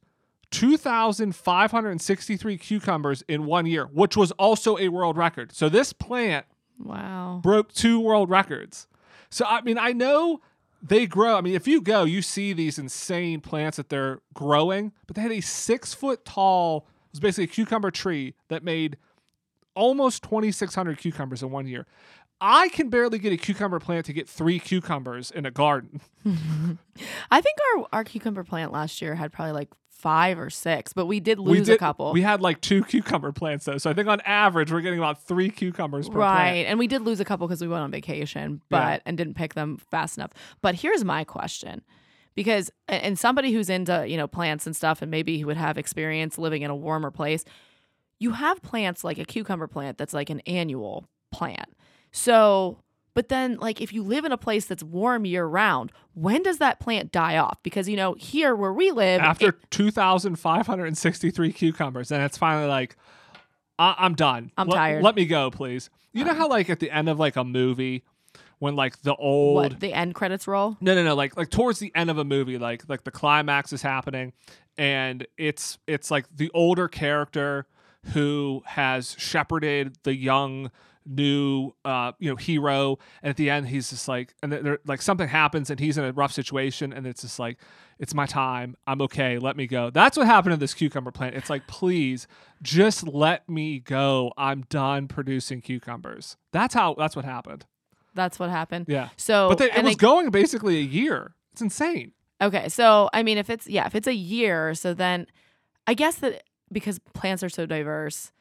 [0.50, 5.52] 2,563 cucumbers in one year, which was also a world record.
[5.52, 6.46] So this plant
[6.78, 7.40] Wow.
[7.42, 8.86] broke two world records.
[9.30, 10.40] So I mean, I know
[10.82, 11.36] they grow.
[11.36, 15.22] I mean, if you go, you see these insane plants that they're growing, but they
[15.22, 18.96] had a six foot tall, it was basically a cucumber tree that made
[19.74, 21.86] almost 2,600 cucumbers in one year.
[22.44, 26.00] I can barely get a cucumber plant to get three cucumbers in a garden.
[27.30, 31.06] I think our our cucumber plant last year had probably like five or six, but
[31.06, 32.12] we did we lose did, a couple.
[32.12, 35.22] We had like two cucumber plants though, so I think on average we're getting about
[35.22, 36.68] three cucumbers per right plant.
[36.68, 38.98] and we did lose a couple because we went on vacation but Yeah.
[39.06, 41.82] and didn't pick them fast enough but here's my question
[42.34, 45.78] because and somebody who's into you know plants and stuff and maybe who would have
[45.78, 47.44] experience living in a warmer place
[48.18, 51.68] you have plants like a cucumber plant that's like an annual plant
[52.12, 52.78] so
[53.14, 56.58] but then like if you live in a place that's warm year round when does
[56.58, 62.12] that plant die off because you know here where we live After it- 2,563 cucumbers,
[62.12, 62.96] and it's finally like,
[63.78, 64.52] I- I'm done.
[64.58, 65.02] I'm Let- tired.
[65.02, 65.88] Let me go, please.
[66.12, 68.04] You know um, how like at the end of like a movie,
[68.58, 71.80] when like the old what the end credits roll no no no like like towards
[71.80, 74.32] the end of a movie like like the climax is happening
[74.78, 77.66] and it's it's like the older character
[78.12, 80.70] who has shepherded the young
[81.06, 85.02] new uh you know hero and at the end he's just like and there like
[85.02, 87.58] something happens and he's in a rough situation and it's just like
[87.98, 88.74] it's my time.
[88.86, 89.38] I'm okay.
[89.38, 89.90] Let me go.
[89.90, 91.36] That's what happened to this cucumber plant.
[91.36, 92.26] It's like please
[92.62, 94.32] just let me go.
[94.36, 96.36] I'm done producing cucumbers.
[96.52, 97.64] That's how that's what happened.
[98.14, 98.86] That's what happened.
[98.88, 99.08] Yeah.
[99.16, 101.34] So but they, it was they- going basically a year.
[101.52, 102.12] It's insane.
[102.40, 105.26] Okay, so I mean, if it's yeah, if it's a year, so then
[105.86, 106.42] I guess that
[106.72, 108.32] because plants are so diverse,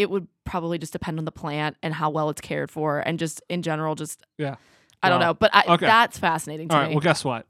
[0.00, 3.18] it would probably just depend on the plant and how well it's cared for, and
[3.18, 4.56] just in general, just Yeah.
[5.02, 5.84] I don't know, but I, okay.
[5.86, 6.88] that's fascinating to All right.
[6.88, 6.94] me.
[6.94, 7.46] Well, guess what?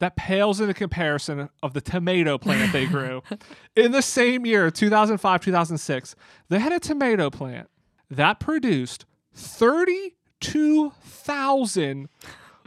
[0.00, 3.22] That pales into comparison of the tomato plant they grew.
[3.76, 6.14] In the same year, 2005, 2006,
[6.48, 7.68] they had a tomato plant
[8.10, 12.08] that produced 32,000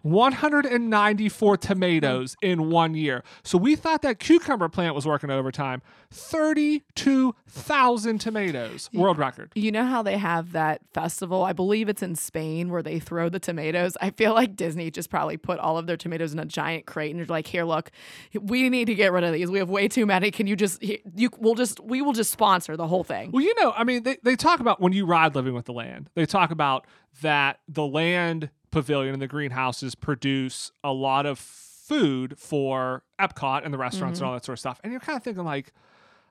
[0.04, 3.24] 194 tomatoes in one year.
[3.44, 5.82] So we thought that cucumber plant was working overtime.
[6.12, 9.52] 32,000 tomatoes, world record.
[9.56, 11.44] You know how they have that festival?
[11.44, 13.98] I believe it's in Spain where they throw the tomatoes.
[14.02, 17.12] I feel like Disney just probably put all of their tomatoes in a giant crate
[17.12, 17.92] and you're like, "Here, look,
[18.40, 19.52] we need to get rid of these.
[19.52, 20.32] We have way too many.
[20.32, 23.54] Can you just you we'll just we will just sponsor the whole thing." Well, you
[23.62, 26.10] know, I mean, they, they talk about when you ride living with the land.
[26.16, 26.86] They talk about
[27.22, 33.74] that the land pavilion and the greenhouses produce a lot of food for Epcot and
[33.74, 34.30] the restaurants and mm-hmm.
[34.30, 34.80] all that sort of stuff.
[34.84, 35.74] And you're kind of thinking like,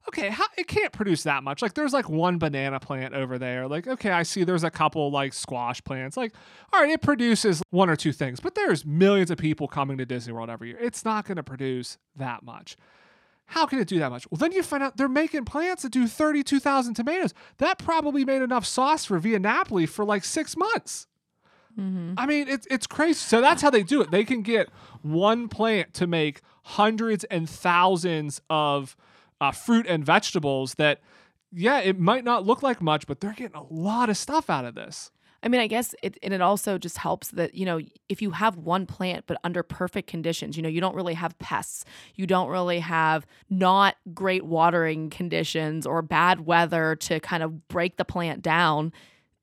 [0.09, 1.63] okay, how it can't produce that much.
[1.63, 3.67] Like there's like one banana plant over there.
[3.67, 6.17] Like, okay, I see there's a couple like squash plants.
[6.17, 6.33] Like,
[6.73, 10.07] all right, it produces one or two things, but there's millions of people coming to
[10.07, 10.79] Disney World every year.
[10.81, 12.77] It's not going to produce that much.
[13.47, 14.29] How can it do that much?
[14.31, 17.33] Well, then you find out they're making plants that do 32,000 tomatoes.
[17.59, 21.07] That probably made enough sauce for Via Napoli for like six months.
[22.17, 23.19] I mean, it's it's crazy.
[23.19, 24.11] So that's how they do it.
[24.11, 24.69] They can get
[25.03, 28.97] one plant to make hundreds and thousands of
[29.41, 30.75] uh, fruit and vegetables.
[30.75, 31.01] That,
[31.53, 34.65] yeah, it might not look like much, but they're getting a lot of stuff out
[34.65, 35.11] of this.
[35.43, 38.33] I mean, I guess it and it also just helps that, you know, if you
[38.33, 41.85] have one plant but under perfect conditions, you know, you don't really have pests.
[42.17, 47.97] You don't really have not great watering conditions or bad weather to kind of break
[47.97, 48.93] the plant down.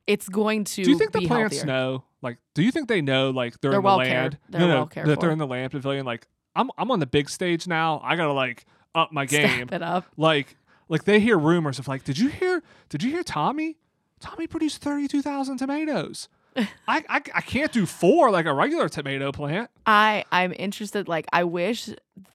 [0.06, 1.68] It's going to Do you think the plants healthier.
[1.68, 2.04] know?
[2.24, 3.30] Like, do you think they know?
[3.30, 4.10] Like, they're, They're in the well land.
[4.10, 4.38] cared.
[4.50, 6.06] They're no, no, well cared that they're in the land pavilion.
[6.06, 8.02] Like, I'm I'm on the big stage now.
[8.04, 8.66] I gotta like
[8.96, 9.68] up my game.
[9.68, 10.06] Step it up.
[10.18, 10.56] like
[10.90, 13.78] like they hear rumors of like did you hear did you hear tommy
[14.20, 19.72] tommy produced 32000 tomatoes I, I i can't do four like a regular tomato plant
[19.88, 21.08] I I'm interested.
[21.08, 21.88] Like, I wish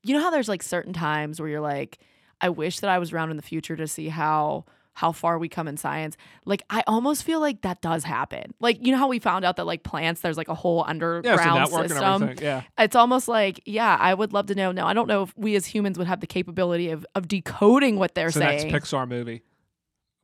[0.02, 1.98] you know how there's like certain times where you're like,
[2.40, 4.64] I wish that I was around in the future to see how
[4.98, 6.16] how far we come in science.
[6.44, 8.52] Like, I almost feel like that does happen.
[8.58, 10.90] Like, you know how we found out that like plants, there's like a whole yeah
[10.90, 11.90] underground it's a network and
[12.30, 12.44] system.
[12.44, 14.72] yeah It's almost like, yeah, I would love to know.
[14.72, 17.96] Now, I don't know if we as humans would have the capability of of decoding
[17.98, 18.74] what they're it's the next saying.
[18.74, 19.42] pixar movie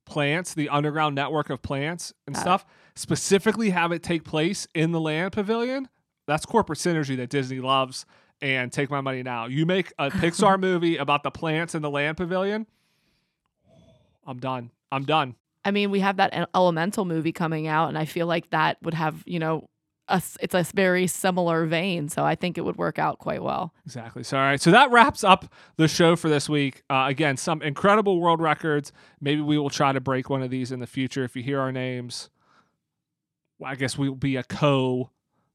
[0.07, 2.41] plants the underground network of plants and Uh.
[2.41, 2.67] stuff
[2.97, 5.89] specifically have it take place in the land pavilion
[6.27, 8.05] that's corporate synergy that disney loves
[8.43, 11.89] and take my money now you make a pixar movie about the plants in the
[11.91, 12.67] land pavilion
[14.27, 18.05] i'm done i'm done I mean, we have that elemental movie coming out, and I
[18.05, 19.69] feel like that would have, you know,
[20.09, 22.11] a, it's a very similar vein.
[22.11, 23.73] So I think it would work out quite well.
[23.87, 24.23] Exactly.
[24.23, 24.61] So, all right.
[24.61, 25.47] So that wraps up
[25.77, 26.83] the show for this week.
[26.91, 28.93] Uh, again, some incredible world records.
[29.21, 31.25] Maybe we will try to break one of these in the future.
[31.25, 32.29] If you hear our names,
[33.59, 35.11] well, I guess we will be a co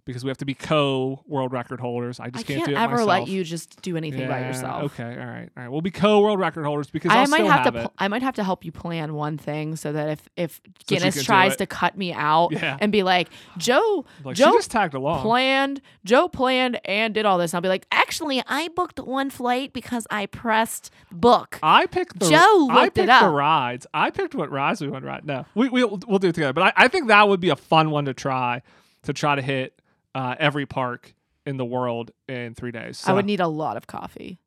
[0.10, 2.20] because we have to be co world record holders.
[2.20, 3.08] I I just can't, can't, do it ever myself.
[3.08, 4.84] let you just do anything by yourself.
[4.86, 5.04] Okay.
[5.04, 5.50] All right.
[5.56, 5.70] All right.
[5.70, 7.82] We'll be co world record holders because I I'll might have, have to.
[7.82, 11.16] pl- I might have to help you plan one thing so that if if Guinness
[11.16, 12.78] do tries to cut me out Yeah.
[12.82, 15.22] and be like, Joe, like Joe just tagged along.
[15.22, 19.30] planned, Joe planned and did all this, and I'll be like, actually, I booked one
[19.30, 21.60] flight because I pressed book.
[21.62, 23.86] I picked the Joe I looked it picked the rides.
[23.94, 25.46] I picked what rides we went right now.
[25.54, 26.54] We we'll, we'll do it together.
[26.54, 28.62] But I, I think that would be a fun one to try
[29.04, 29.79] to try to hit
[30.16, 31.14] uh, every park
[31.46, 33.04] in the world in three days.
[33.08, 34.40] I would need a lot of coffee.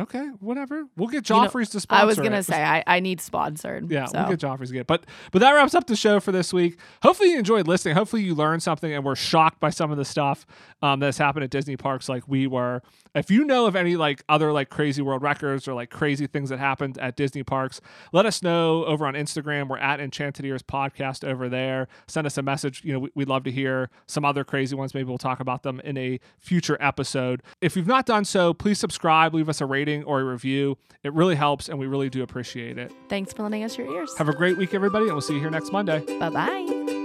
[0.00, 0.86] Okay, whatever.
[0.96, 2.02] We'll get You know, Joffrey's to sponsor.
[2.02, 2.46] I was gonna it.
[2.46, 3.88] say I, I need sponsored.
[3.88, 4.18] Yeah, so.
[4.18, 4.88] we'll get Joffrey's to get.
[4.88, 6.78] But but that wraps up the show for this week.
[7.02, 7.94] Hopefully you enjoyed listening.
[7.94, 10.46] Hopefully you learned something and were shocked by some of the stuff
[10.82, 12.82] um, that's happened at Disney parks like we were.
[13.14, 16.50] If you know of any like other like crazy world records or like crazy things
[16.50, 17.80] that happened at Disney parks,
[18.12, 19.68] let us know over on Instagram.
[19.68, 21.86] We're at Enchanted Ears Podcast over there.
[22.08, 22.82] Send us a message.
[22.84, 24.92] You know, we, we'd love to hear some other crazy ones.
[24.92, 27.44] Maybe we'll talk about them in a future episode.
[27.60, 30.78] If you've not done so, please subscribe, leave us a rating or a review.
[31.02, 32.92] It really helps and we really do appreciate it.
[33.08, 34.16] Thanks for lending us your ears.
[34.16, 36.00] Have a great week, everybody, and we'll see you here next Monday.
[36.18, 37.03] Bye bye.